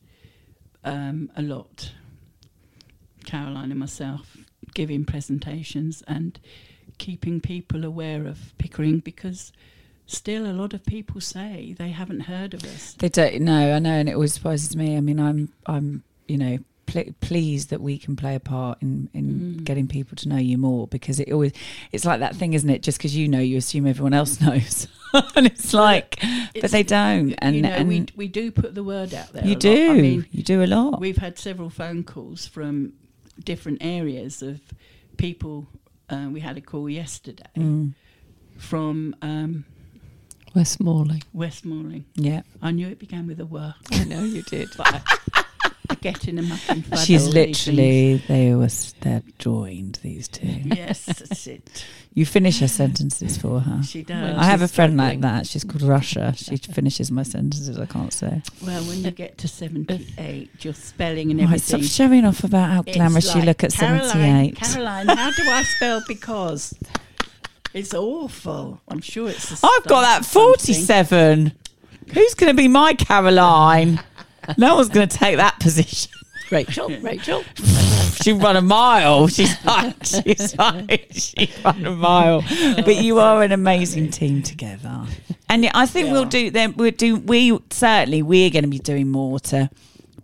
um, 0.84 1.30
a 1.36 1.42
lot, 1.42 1.92
Caroline 3.24 3.70
and 3.70 3.80
myself, 3.80 4.36
giving 4.74 5.04
presentations 5.04 6.02
and 6.08 6.40
keeping 6.96 7.40
people 7.40 7.84
aware 7.84 8.26
of 8.26 8.56
Pickering 8.58 9.00
because 9.00 9.52
still 10.06 10.46
a 10.46 10.54
lot 10.54 10.72
of 10.72 10.82
people 10.84 11.20
say 11.20 11.74
they 11.78 11.90
haven't 11.90 12.20
heard 12.20 12.54
of 12.54 12.64
us. 12.64 12.94
They 12.94 13.10
don't 13.10 13.42
know. 13.42 13.74
I 13.74 13.78
know, 13.78 13.90
and 13.90 14.08
it 14.08 14.14
always 14.14 14.32
surprises 14.32 14.74
me. 14.74 14.96
I 14.96 15.00
mean, 15.00 15.20
I'm, 15.20 15.52
I'm, 15.66 16.02
you 16.26 16.38
know, 16.38 16.58
pl- 16.92 17.14
pleased 17.20 17.70
that 17.70 17.80
we 17.80 17.98
can 17.98 18.14
play 18.16 18.34
a 18.34 18.40
part 18.40 18.80
in 18.82 19.08
in 19.14 19.24
Mm. 19.32 19.64
getting 19.64 19.88
people 19.88 20.16
to 20.16 20.28
know 20.28 20.36
you 20.36 20.58
more 20.58 20.86
because 20.88 21.18
it 21.20 21.32
always, 21.32 21.52
it's 21.92 22.04
like 22.04 22.20
that 22.20 22.36
thing, 22.36 22.52
isn't 22.54 22.68
it? 22.70 22.82
Just 22.82 22.98
because 22.98 23.16
you 23.16 23.26
know, 23.28 23.40
you 23.40 23.56
assume 23.56 23.86
everyone 23.86 24.14
else 24.14 24.40
knows, 24.46 24.86
and 25.36 25.46
it's 25.46 25.72
like, 25.74 26.18
but 26.60 26.70
they 26.70 26.82
don't. 26.82 27.32
And, 27.38 27.56
you 27.56 27.62
know, 27.62 27.70
and 27.70 27.88
we, 27.88 28.06
we 28.16 28.28
do 28.28 28.50
put 28.50 28.74
the 28.74 28.84
word 28.84 29.12
out 29.14 29.32
there. 29.32 29.44
you 29.44 29.54
do, 29.56 29.90
I 29.92 30.00
mean, 30.00 30.26
you 30.30 30.42
do 30.42 30.62
a 30.62 30.66
lot. 30.66 31.00
We've 31.00 31.16
had 31.26 31.38
several 31.38 31.70
phone 31.70 32.02
calls 32.04 32.46
from 32.46 32.92
different 33.42 33.78
areas 33.82 34.42
of 34.42 34.60
people. 35.16 35.66
Uh, 36.10 36.28
we 36.30 36.40
had 36.40 36.56
a 36.58 36.60
call 36.60 36.88
yesterday 36.90 37.44
Mm, 37.56 37.94
from 38.58 39.14
um, 39.22 39.64
Westmorley. 40.54 41.22
Westmoreland. 41.32 42.04
yeah, 42.14 42.42
I 42.60 42.70
knew 42.72 42.88
it 42.88 42.98
began 42.98 43.26
with 43.26 43.40
a 43.40 43.46
word. 43.46 43.74
I 43.90 44.04
know 44.04 44.22
you 44.24 44.42
did. 44.42 44.68
but 44.76 44.86
I, 44.94 44.98
to 44.98 45.41
get 46.00 46.28
in 46.28 46.38
a 46.38 46.42
mucking 46.42 46.82
flood. 46.82 47.00
She's 47.00 47.26
literally 47.28 48.22
they 48.28 48.54
was 48.54 48.94
they're 49.00 49.22
joined 49.38 49.98
these 50.02 50.28
two. 50.28 50.46
Yes, 50.46 51.04
that's 51.06 51.46
it. 51.46 51.84
You 52.14 52.26
finish 52.26 52.60
her 52.60 52.68
sentences 52.68 53.38
for 53.38 53.60
her. 53.60 53.82
She 53.82 54.02
does. 54.02 54.36
I 54.36 54.44
have 54.44 54.60
a 54.60 54.66
she's 54.68 54.74
friend 54.76 54.98
like 54.98 55.22
that. 55.22 55.46
She's 55.46 55.64
called 55.64 55.80
Russia. 55.80 56.34
She 56.36 56.56
finishes 56.78 57.10
my 57.10 57.22
sentences. 57.22 57.78
I 57.78 57.86
can't 57.86 58.12
say. 58.12 58.42
Well, 58.62 58.82
when 58.82 59.02
you 59.02 59.10
get 59.12 59.38
to 59.38 59.48
78, 59.48 60.62
your 60.62 60.74
spelling 60.74 61.30
and 61.30 61.40
oh, 61.40 61.44
Right, 61.46 61.58
stop 61.58 61.76
everything. 61.78 61.88
showing 61.88 62.24
off 62.26 62.44
about 62.44 62.68
how 62.68 62.82
it's 62.86 62.94
glamorous 62.94 63.34
you 63.34 63.40
look 63.40 63.64
at 63.64 63.72
Caroline, 63.72 64.04
seventy-eight. 64.10 64.56
Caroline, 64.56 65.06
how 65.08 65.30
do 65.30 65.42
I 65.48 65.62
spell 65.62 66.02
because? 66.06 66.74
It's 67.72 67.94
awful. 67.94 68.82
I'm 68.88 69.00
sure 69.00 69.30
it's. 69.30 69.50
a 69.62 69.66
I've 69.66 69.84
got 69.86 70.02
that 70.02 70.24
start 70.26 70.56
of 70.56 70.60
something. 70.60 70.74
forty-seven. 70.74 71.52
Who's 72.12 72.34
going 72.34 72.54
to 72.54 72.56
be 72.62 72.68
my 72.68 72.92
Caroline? 72.92 74.00
No 74.56 74.76
one's 74.76 74.88
going 74.88 75.08
to 75.08 75.16
take 75.16 75.36
that 75.36 75.58
position. 75.60 76.10
Rachel, 76.50 76.88
Rachel. 77.00 77.42
she 78.22 78.32
run 78.32 78.56
a 78.56 78.60
mile. 78.62 79.26
She's 79.28 79.64
like, 79.64 80.04
she's 80.04 80.56
like, 80.58 81.08
she 81.12 81.50
run 81.64 81.86
a 81.86 81.92
mile. 81.92 82.44
But 82.76 82.96
you 82.96 83.18
are 83.20 83.42
an 83.42 83.52
amazing 83.52 84.10
team 84.10 84.42
together, 84.42 85.06
and 85.48 85.66
I 85.72 85.86
think 85.86 86.12
we'll 86.12 86.26
do. 86.26 86.50
Then 86.50 86.74
we'll 86.76 86.90
do. 86.90 87.16
We 87.16 87.58
certainly 87.70 88.20
we're 88.22 88.50
going 88.50 88.64
to 88.64 88.70
be 88.70 88.78
doing 88.78 89.08
more 89.10 89.40
to 89.40 89.70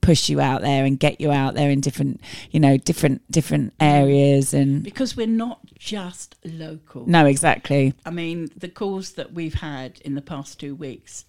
push 0.03 0.29
you 0.29 0.39
out 0.41 0.61
there 0.61 0.85
and 0.85 0.99
get 0.99 1.21
you 1.21 1.31
out 1.33 1.55
there 1.55 1.71
in 1.71 1.81
different, 1.81 2.21
you 2.51 2.61
know, 2.61 2.77
different 2.77 3.23
different 3.31 3.73
areas. 3.81 4.53
And 4.53 4.83
Because 4.83 5.17
we're 5.17 5.27
not 5.27 5.61
just 5.79 6.37
local. 6.45 7.07
no, 7.07 7.25
exactly. 7.25 7.95
I 8.05 8.11
mean, 8.11 8.51
the 8.57 8.69
calls 8.69 9.13
that 9.13 9.33
we've 9.33 9.55
had 9.55 10.01
in 10.05 10.15
the 10.15 10.23
past 10.23 10.61
two 10.61 10.75
weeks 10.75 11.25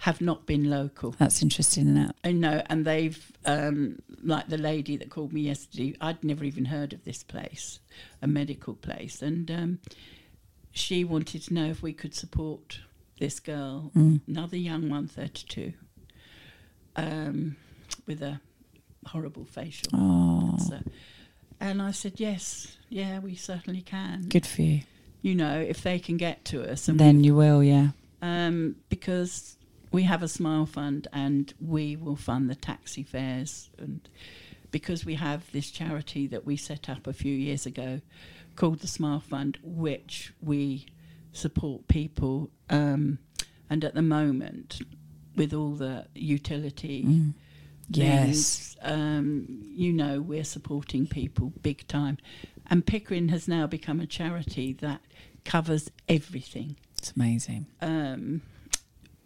have 0.00 0.20
not 0.20 0.46
been 0.46 0.68
local. 0.70 1.12
That's 1.18 1.42
interesting. 1.42 1.84
Isn't 1.88 2.10
it? 2.10 2.16
I 2.24 2.32
know, 2.32 2.62
and 2.66 2.84
they've 2.84 3.32
um, 3.44 3.98
like 4.22 4.48
the 4.48 4.58
lady 4.58 4.96
that 4.96 5.10
called 5.10 5.32
me 5.32 5.42
yesterday. 5.42 5.94
I'd 6.00 6.22
never 6.24 6.44
even 6.44 6.64
heard 6.66 6.92
of 6.92 7.04
this 7.04 7.22
place, 7.22 7.80
a 8.22 8.26
medical 8.26 8.74
place, 8.74 9.20
and 9.22 9.50
um, 9.50 9.78
she 10.72 11.04
wanted 11.04 11.42
to 11.42 11.54
know 11.54 11.66
if 11.66 11.82
we 11.82 11.92
could 11.92 12.14
support 12.14 12.80
this 13.18 13.40
girl, 13.40 13.90
Mm. 13.94 14.20
another 14.26 14.56
young 14.56 14.88
one, 14.88 15.06
thirty-two, 15.06 15.72
um, 16.96 17.56
with 18.06 18.22
a 18.22 18.40
horrible 19.06 19.44
facial 19.44 19.88
Oh, 19.92 20.54
cancer. 20.56 20.82
And 21.60 21.82
I 21.82 21.90
said, 21.90 22.14
yes, 22.16 22.78
yeah, 22.88 23.18
we 23.18 23.34
certainly 23.34 23.82
can. 23.82 24.22
good 24.28 24.46
for 24.46 24.62
you. 24.62 24.80
You 25.20 25.34
know, 25.34 25.60
if 25.60 25.82
they 25.82 25.98
can 25.98 26.16
get 26.16 26.44
to 26.46 26.62
us, 26.72 26.88
and 26.88 26.98
Then 26.98 27.22
you 27.22 27.34
will, 27.34 27.62
yeah. 27.62 27.88
um, 28.22 28.76
because 28.88 29.56
we 29.92 30.04
have 30.04 30.22
a 30.22 30.28
smile 30.28 30.66
fund 30.66 31.08
and 31.12 31.52
we 31.60 31.96
will 31.96 32.16
fund 32.16 32.48
the 32.48 32.54
taxi 32.54 33.02
fares 33.02 33.70
and 33.78 34.08
because 34.70 35.04
we 35.04 35.14
have 35.16 35.50
this 35.52 35.70
charity 35.70 36.26
that 36.28 36.46
we 36.46 36.56
set 36.56 36.88
up 36.88 37.06
a 37.06 37.12
few 37.12 37.34
years 37.34 37.66
ago 37.66 38.00
called 38.56 38.80
the 38.80 38.86
smile 38.86 39.20
fund 39.20 39.58
which 39.62 40.32
we 40.40 40.86
support 41.32 41.88
people 41.88 42.50
um, 42.68 43.18
and 43.68 43.84
at 43.84 43.94
the 43.94 44.02
moment 44.02 44.80
with 45.36 45.52
all 45.52 45.72
the 45.72 46.06
utility 46.14 47.04
Mm. 47.04 47.34
Yes. 47.92 48.76
um, 48.82 49.46
you 49.74 49.92
know 49.92 50.20
we're 50.20 50.44
supporting 50.44 51.08
people 51.08 51.52
big 51.60 51.84
time 51.88 52.18
and 52.68 52.86
pickering 52.86 53.30
has 53.30 53.48
now 53.48 53.66
become 53.66 53.98
a 53.98 54.06
charity 54.06 54.72
that 54.74 55.00
covers 55.44 55.90
everything 56.08 56.76
It's 56.98 57.10
amazing. 57.16 57.66
um, 57.80 58.42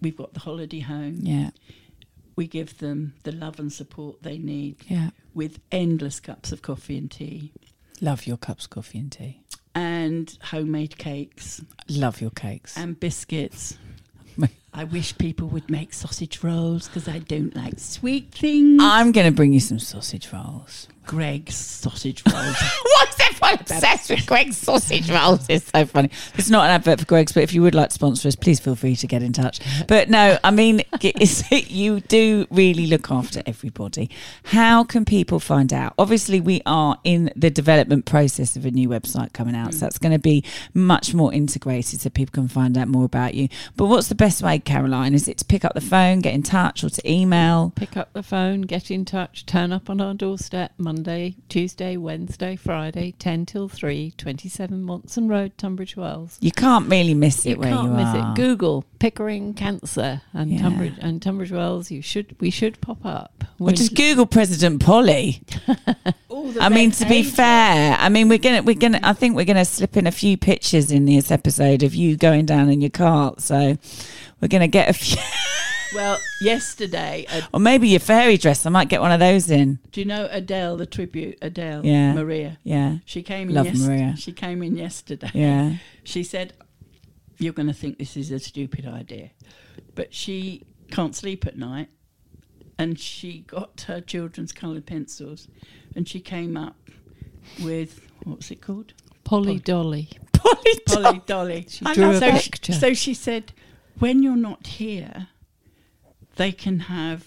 we've 0.05 0.17
got 0.17 0.35
the 0.35 0.41
holiday 0.41 0.81
home. 0.81 1.19
Yeah. 1.23 1.51
We 2.37 2.47
give 2.47 2.79
them 2.79 3.15
the 3.25 3.33
love 3.33 3.59
and 3.59 3.73
support 3.73 4.23
they 4.23 4.39
need 4.39 4.77
Yeah. 4.89 5.11
with 5.35 5.59
endless 5.73 6.21
cups 6.21 6.53
of 6.53 6.63
coffee 6.63 6.97
and 6.99 7.11
tea 7.11 7.53
Love 8.01 8.27
your 8.27 8.37
cups 8.37 8.65
of 8.65 8.71
coffee 8.71 8.99
and 8.99 9.11
tea. 9.11 9.41
and 9.75 10.37
homemade 10.43 10.99
cakes 10.99 11.61
Love 11.89 12.21
your 12.21 12.31
cakes. 12.31 12.77
and 12.77 12.99
biscuits. 13.01 13.79
I 14.77 14.83
wish 14.83 15.17
people 15.19 15.47
would 15.49 15.71
make 15.71 15.95
sausage 15.95 16.43
rolls 16.43 16.89
because 16.89 17.07
I 17.07 17.21
don't 17.21 17.55
like 17.55 17.79
sweet 17.79 18.33
things. 18.33 18.83
I'm 18.83 19.13
going 19.13 19.27
to 19.27 19.33
bring 19.33 19.53
you 19.53 19.61
some 19.61 19.79
sausage 19.79 20.33
rolls. 20.33 20.89
Greggs 21.07 21.55
sausage 21.55 22.23
rolls. 22.33 22.57
What's 22.83 23.21
everyone 23.21 23.55
obsessed 23.61 24.11
with 24.11 24.27
Greggs 24.27 24.57
sausage 24.57 25.11
rolls? 25.11 25.47
It's 25.49 25.71
so 25.71 25.85
funny. 25.85 26.11
It's 26.35 26.49
not 26.49 26.65
an 26.65 26.71
advert 26.71 27.01
for 27.01 27.07
Greggs, 27.07 27.33
but 27.33 27.43
if 27.43 27.53
you 27.53 27.63
would 27.63 27.75
like 27.75 27.91
to 27.91 27.95
sponsor 27.95 28.29
us, 28.29 28.37
please 28.37 28.59
feel 28.59 28.75
free 28.75 28.97
to 28.97 29.07
get 29.07 29.23
in 29.23 29.33
touch. 29.33 29.61
But 29.87 30.09
no, 30.09 30.39
I 30.43 30.51
mean, 30.51 30.83
you 31.51 32.01
do 32.01 32.47
really 32.51 32.87
look 32.87 33.11
after 33.11 33.43
everybody. 33.45 34.11
How 34.45 34.83
can 34.83 35.05
people 35.05 35.41
find 35.41 35.73
out? 35.73 35.95
Obviously, 35.99 36.41
we 36.41 36.63
are 36.65 36.99
in 37.05 37.31
the 37.37 37.51
development 37.51 38.07
process 38.07 38.57
of 38.57 38.65
a 38.65 38.71
new 38.71 38.89
website 38.89 39.33
coming 39.35 39.55
out, 39.55 39.73
so 39.73 39.79
hmm. 39.79 39.81
that's 39.81 39.99
going 39.99 40.13
to 40.13 40.19
be 40.19 40.43
much 40.73 41.13
more 41.13 41.33
integrated 41.33 42.01
so 42.01 42.09
people 42.11 42.33
can 42.33 42.49
find 42.49 42.79
out 42.79 42.89
more 42.89 43.05
about 43.05 43.35
you. 43.35 43.49
But 43.77 43.87
what's 43.87 44.09
the 44.09 44.15
best 44.15 44.43
way, 44.43 44.59
Caroline? 44.65 45.15
Is 45.15 45.29
it 45.29 45.39
to 45.39 45.45
pick 45.45 45.65
up 45.65 45.75
the 45.75 45.81
phone, 45.81 46.21
get 46.21 46.35
in 46.35 46.43
touch, 46.43 46.83
or 46.85 46.91
to 46.91 47.11
email? 47.11 47.73
Pick 47.77 47.97
up 47.97 48.13
the 48.13 48.23
phone, 48.23 48.63
get 48.63 48.91
in 48.91 49.05
touch, 49.05 49.47
turn 49.47 49.73
up 49.73 49.89
on 49.91 50.01
our 50.01 50.15
doorstep 50.15 50.73
Monday, 50.79 51.37
Tuesday, 51.49 51.97
Wednesday, 51.97 52.57
Friday, 52.57 53.13
10 53.19 53.47
till 53.47 53.69
3, 53.69 54.13
27 54.17 54.83
Monson 54.83 55.29
Road, 55.29 55.57
Tunbridge 55.59 55.97
Wells. 55.97 56.39
You 56.41 56.53
can't 56.53 56.89
really 56.91 57.15
miss 57.15 57.45
it 57.47 57.51
You 57.51 57.57
where 57.59 57.73
can't 57.73 57.93
miss 57.95 58.15
it. 58.15 58.35
Google 58.35 58.85
Pickering 58.99 59.55
Cancer 59.55 60.23
and 60.33 60.51
Yeah. 60.51 60.63
Tunbridge 60.63 60.95
and 61.01 61.21
Tunbridge 61.21 61.53
Wells. 61.53 61.91
You 61.91 62.01
should 62.03 62.35
we 62.41 62.51
should 62.51 62.81
pop 62.81 63.05
up. 63.05 63.45
Or 63.59 63.67
When- 63.67 63.75
just 63.77 63.95
Google 63.95 64.27
President 64.27 64.81
Polly. 64.83 65.43
I 66.61 66.69
mean, 66.69 66.91
to 66.93 67.07
be 67.09 67.23
fair, 67.23 67.97
I 67.99 68.09
mean, 68.09 68.29
we're 68.29 68.39
gonna, 68.39 68.63
we're 68.63 68.75
gonna, 68.75 69.01
I 69.03 69.13
think 69.13 69.37
we're 69.37 69.45
gonna 69.45 69.65
slip 69.65 69.97
in 69.97 70.07
a 70.07 70.13
few 70.13 70.37
pictures 70.37 70.91
in 70.91 71.05
this 71.05 71.31
episode 71.31 71.83
of 71.83 71.95
you 71.95 72.17
going 72.17 72.45
down 72.47 72.69
in 72.71 72.81
your 72.81 72.91
cart. 72.91 73.41
So 73.41 73.77
we're 74.45 74.49
gonna 74.49 74.69
get 74.69 74.91
a 74.91 74.93
few, 74.93 75.17
Well, 75.95 76.19
yesterday, 76.43 77.25
uh, 77.31 77.41
or 77.55 77.61
maybe 77.61 77.89
your 77.89 78.01
fairy 78.01 78.37
dress. 78.37 78.67
I 78.67 78.69
might 78.69 78.89
get 78.91 79.01
one 79.01 79.11
of 79.11 79.21
those 79.21 79.51
in. 79.51 79.79
do 79.91 80.01
you 80.03 80.05
know 80.07 80.29
Adele, 80.31 80.77
the 80.77 80.85
tribute, 80.87 81.39
Adele, 81.41 81.87
Yeah. 81.87 82.13
Maria? 82.13 82.59
Yeah, 82.63 82.99
She 83.07 83.23
came 83.23 83.49
in 83.49 83.55
Love 83.55 83.67
yes- 83.67 83.79
Maria. 83.79 84.15
She 84.19 84.33
came 84.33 84.63
in 84.63 84.77
yesterday. 84.77 85.31
yeah. 85.33 85.77
She 86.05 86.23
said, 86.23 86.53
You're 87.39 87.55
going 87.55 87.69
to 87.69 87.73
think 87.73 87.99
this 87.99 88.17
is 88.17 88.31
a 88.31 88.39
stupid 88.39 88.87
idea. 88.87 89.31
But 89.95 90.13
she 90.13 90.65
can't 90.91 91.17
sleep 91.17 91.47
at 91.47 91.57
night. 91.57 91.89
And 92.79 92.99
she 92.99 93.41
got 93.47 93.83
her 93.87 94.01
children's 94.03 94.53
coloured 94.53 94.85
pencils 94.85 95.49
and 95.97 96.07
she 96.09 96.19
came 96.21 96.57
up 96.59 96.77
with, 97.63 98.01
what's 98.25 98.51
it 98.51 98.61
called? 98.61 98.93
Polly 99.23 99.61
Dolly. 99.61 100.09
Polly, 100.33 100.81
Polly 100.87 101.23
Dolly. 101.27 101.67
She 101.69 101.85
drew 101.95 102.11
a 102.11 102.19
so, 102.19 102.31
picture. 102.33 102.73
she, 102.73 102.79
so 102.81 102.93
she 102.95 103.15
said, 103.15 103.53
When 103.99 104.23
you're 104.23 104.37
not 104.37 104.67
here, 104.67 105.29
they 106.37 106.53
can 106.53 106.81
have. 106.81 107.27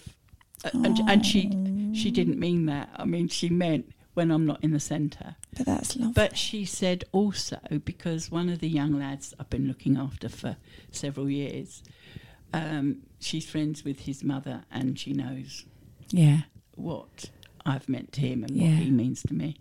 And, 0.74 0.98
and 1.08 1.24
she 1.24 1.50
she 1.94 2.10
didn't 2.10 2.38
mean 2.38 2.66
that. 2.66 2.90
I 2.96 3.04
mean, 3.04 3.28
she 3.28 3.48
meant 3.48 3.92
when 4.14 4.30
I'm 4.32 4.44
not 4.44 4.62
in 4.64 4.72
the 4.72 4.80
centre. 4.80 5.36
but 5.56 5.66
that's 5.66 5.96
lovely. 5.96 6.12
But 6.12 6.36
she 6.36 6.64
said 6.64 7.04
also 7.12 7.58
because 7.84 8.30
one 8.32 8.48
of 8.48 8.58
the 8.58 8.68
young 8.68 8.98
lads 8.98 9.32
I've 9.38 9.48
been 9.48 9.68
looking 9.68 9.96
after 9.96 10.28
for 10.28 10.56
several 10.90 11.30
years, 11.30 11.84
um, 12.52 13.02
she's 13.20 13.48
friends 13.48 13.84
with 13.84 14.00
his 14.00 14.24
mother 14.24 14.64
and 14.72 14.98
she 14.98 15.12
knows 15.12 15.64
yeah, 16.10 16.40
what 16.74 17.30
I've 17.64 17.88
meant 17.88 18.12
to 18.14 18.20
him 18.22 18.42
and 18.42 18.56
Yeah. 18.56 18.70
what 18.70 18.78
he 18.82 18.90
means 18.90 19.22
to 19.22 19.34
me. 19.34 19.56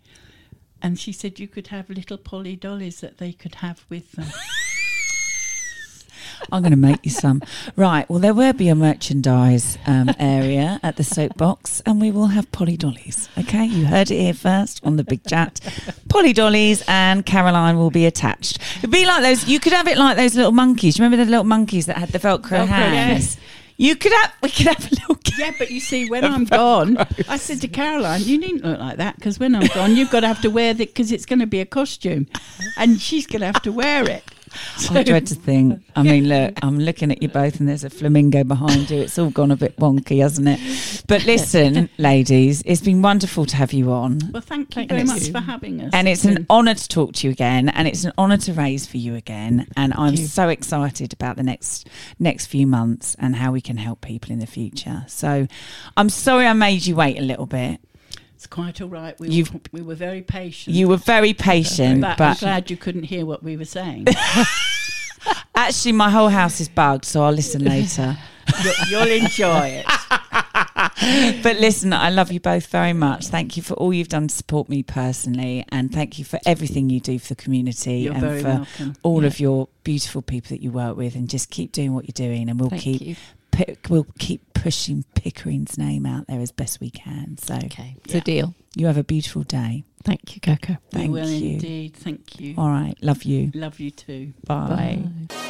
And 0.82 0.98
she 1.00 1.12
said 1.12 1.40
you 1.40 1.48
could 1.48 1.68
have 1.68 1.90
little 1.92 2.18
Polly 2.18 2.56
dollies 2.56 3.00
that 3.02 3.20
they 3.20 3.34
could 3.34 3.56
have 3.56 3.86
with 3.90 4.14
them. 4.14 4.28
I'm 6.52 6.62
going 6.62 6.72
to 6.72 6.78
make 6.78 7.04
you 7.04 7.12
some. 7.12 7.42
Right. 7.76 8.10
Well, 8.10 8.20
there 8.20 8.34
will 8.34 8.54
be 8.54 8.70
a 8.70 8.76
merchandise 8.76 9.78
um, 9.86 10.10
area 10.20 10.80
at 10.84 10.98
the 10.98 11.04
soapbox, 11.04 11.82
and 11.86 12.00
we 12.02 12.12
will 12.12 12.28
have 12.28 12.52
Polly 12.52 12.78
Dollies. 12.78 13.30
Okay, 13.38 13.66
you 13.66 13.86
heard 13.86 14.12
it 14.12 14.20
here 14.20 14.34
first 14.34 14.80
on 14.84 14.96
the 14.98 15.04
big 15.04 15.24
chat. 15.26 15.60
Polly 16.10 16.34
Dollies 16.34 16.84
and 16.88 17.26
Caroline 17.26 17.78
will 17.78 17.92
be 17.92 18.06
attached. 18.06 18.60
It'd 18.78 18.92
be 18.92 19.06
like 19.06 19.24
those. 19.24 19.48
You 19.48 19.60
could 19.60 19.74
have 19.74 19.88
it 19.88 19.98
like 19.98 20.18
those 20.18 20.36
little 20.36 20.52
monkeys. 20.52 21.00
Remember 21.00 21.18
the 21.18 21.30
little 21.30 21.44
monkeys 21.44 21.86
that 21.88 21.98
had 21.98 22.10
the 22.10 22.20
Velcro, 22.20 22.42
Velcro, 22.50 22.68
hands? 22.68 23.36
yes. 23.36 23.38
You 23.80 23.96
could 23.96 24.12
have. 24.12 24.34
We 24.42 24.50
could 24.50 24.68
have 24.68 24.92
a 24.92 24.96
little. 24.96 25.18
yeah, 25.38 25.52
but 25.58 25.70
you 25.70 25.80
see, 25.80 26.10
when 26.10 26.24
I'm 26.34 26.46
gone, 26.46 26.98
I 27.28 27.38
said 27.38 27.62
to 27.62 27.68
Caroline, 27.68 28.22
you 28.24 28.38
needn't 28.40 28.66
look 28.66 28.80
like 28.80 28.98
that 28.98 29.16
because 29.16 29.40
when 29.40 29.54
I'm 29.56 29.68
gone, 29.68 29.96
you've 29.96 30.10
got 30.10 30.22
to 30.22 30.28
have 30.28 30.42
to 30.42 30.50
wear 30.50 30.72
it 30.72 30.78
because 30.78 31.12
it's 31.12 31.26
going 31.26 31.40
to 31.40 31.48
be 31.48 31.60
a 31.60 31.66
costume, 31.66 32.28
and 32.78 33.00
she's 33.00 33.28
going 33.28 33.42
to 33.42 33.46
have 33.46 33.62
to 33.64 33.72
wear 33.72 34.10
it. 34.10 34.24
I 34.92 35.04
dread 35.04 35.28
to 35.28 35.36
think. 35.36 35.84
I 35.96 36.04
mean, 36.04 36.28
look, 36.28 36.54
I'm 36.62 36.80
looking 36.80 37.12
at 37.12 37.22
you 37.22 37.30
both, 37.30 37.60
and 37.60 37.68
there's 37.68 37.84
a 37.84 37.90
flamingo 37.90 38.44
behind 38.44 38.90
you. 38.90 39.02
It's 39.02 39.18
all 39.18 39.30
gone 39.30 39.52
a 39.52 39.56
bit 39.56 39.78
wonky, 39.78 40.22
hasn't 40.22 40.48
it? 40.48 41.04
But 41.08 41.26
listen, 41.26 41.90
ladies, 41.98 42.64
it's 42.66 42.82
been 42.82 43.02
wonderful 43.02 43.46
to 43.46 43.56
have 43.56 43.74
you 43.74 43.92
on. 43.92 44.20
Well, 44.32 44.42
thank 44.42 44.70
you 44.70 44.76
Thank 44.76 44.90
very 44.90 45.02
you. 45.02 45.08
much 45.08 45.32
for 45.32 45.40
having 45.40 45.82
us. 45.82 45.92
And 45.94 46.08
it's 46.08 46.26
an 46.26 46.46
honour 46.50 46.76
to 46.76 46.88
talk 46.88 47.14
to 47.14 47.28
you 47.28 47.32
again, 47.32 47.70
and 47.70 47.88
it's 47.88 48.04
an 48.04 48.14
honour 48.18 48.38
to 48.38 48.54
raise 48.54 48.86
for 48.86 48.98
you 48.98 49.16
again. 49.16 49.68
And 49.76 49.94
I'm 49.96 50.14
you. 50.14 50.26
so 50.26 50.50
excited 50.50 51.14
about 51.14 51.38
the 51.38 51.44
next 51.44 51.88
next 52.20 52.48
few 52.48 52.68
months 52.68 53.16
and 53.20 53.36
how 53.36 53.52
we 53.52 53.62
can 53.62 53.78
help 53.78 54.02
people 54.02 54.32
in 54.32 54.40
the 54.40 54.48
future. 54.48 55.04
So, 55.08 55.48
I'm 55.96 56.10
sorry 56.10 56.46
I 56.46 56.54
made 56.54 56.86
you 56.86 56.96
wait 56.96 57.18
a 57.18 57.22
little 57.22 57.46
bit. 57.46 57.80
It's 58.38 58.46
quite 58.46 58.80
all 58.82 58.88
right. 58.88 59.20
We, 59.20 59.30
You've- 59.30 59.50
were, 59.52 59.60
we 59.72 59.82
were 59.82 59.96
very 59.96 60.22
patient. 60.22 60.76
You 60.76 60.88
were 60.90 60.98
very 60.98 61.34
patient, 61.34 62.02
but, 62.02 62.22
I'm 62.22 62.36
glad 62.36 62.70
you 62.70 62.78
couldn't 62.78 63.02
hear 63.06 63.26
what 63.26 63.42
we 63.42 63.58
were 63.58 63.66
saying. 63.66 64.06
actually, 65.56 65.94
my 65.94 66.12
whole 66.12 66.30
house 66.30 66.62
is 66.62 66.70
bugged, 66.70 67.04
so 67.06 67.24
I'll 67.24 67.32
listen 67.32 67.64
later. 67.64 68.16
you'll, 68.92 69.08
enjoy 69.08 69.82
it. 69.84 69.86
but 71.42 71.58
listen, 71.60 71.94
I 71.94 72.12
love 72.12 72.32
you 72.32 72.40
both 72.40 72.68
very 72.68 72.94
much. 72.94 73.26
Thank 73.26 73.58
you 73.58 73.64
for 73.64 73.74
all 73.74 73.92
you've 73.92 74.08
done 74.08 74.28
to 74.28 74.36
support 74.36 74.70
me 74.70 74.84
personally, 74.84 75.66
and 75.70 75.92
thank 75.92 76.20
you 76.20 76.24
for 76.26 76.40
everything 76.46 76.92
you 76.92 77.00
do 77.00 77.18
for 77.18 77.30
the 77.30 77.36
community 77.42 78.02
You're 78.02 78.14
and 78.14 78.22
for 78.22 78.44
welcome. 78.44 78.96
all 79.02 79.22
Yeah. 79.24 79.28
of 79.30 79.40
your 79.40 79.68
beautiful 79.84 80.22
people 80.22 80.50
that 80.50 80.62
you 80.62 80.70
work 80.72 80.96
with. 80.96 81.16
And 81.16 81.28
just 81.28 81.50
keep 81.50 81.72
doing 81.72 81.96
what 81.96 82.06
you're 82.08 82.28
doing, 82.30 82.50
and 82.50 82.60
we'll 82.60 82.70
Thank 82.70 82.84
keep 82.84 83.02
you. 83.02 83.16
Pick, 83.58 83.88
we'll 83.90 84.06
keep 84.20 84.42
pushing 84.54 85.04
Pickering's 85.16 85.78
name 85.78 86.06
out 86.06 86.28
there 86.28 86.40
as 86.40 86.52
best 86.52 86.80
we 86.80 86.90
can. 86.90 87.38
So 87.38 87.56
Okay, 87.56 87.96
it's 88.06 88.14
Yeah. 88.14 88.20
a 88.20 88.24
deal. 88.24 88.56
you 88.76 88.86
have 88.88 88.98
a 88.98 89.04
beautiful 89.04 89.44
day. 89.44 89.84
Thank 90.04 90.36
you, 90.36 90.42
Coco. 90.42 90.78
Thank 90.92 91.12
we 91.12 91.20
will 91.22 91.30
you. 91.30 91.54
indeed. 91.54 91.94
Thank 91.96 92.40
you. 92.40 92.54
All 92.58 92.70
right, 92.70 92.96
love 93.02 93.24
you. 93.24 93.52
Love 93.54 93.80
you 93.80 93.92
too. 93.92 94.34
Bye. 94.46 95.04
Bye. 95.30 95.46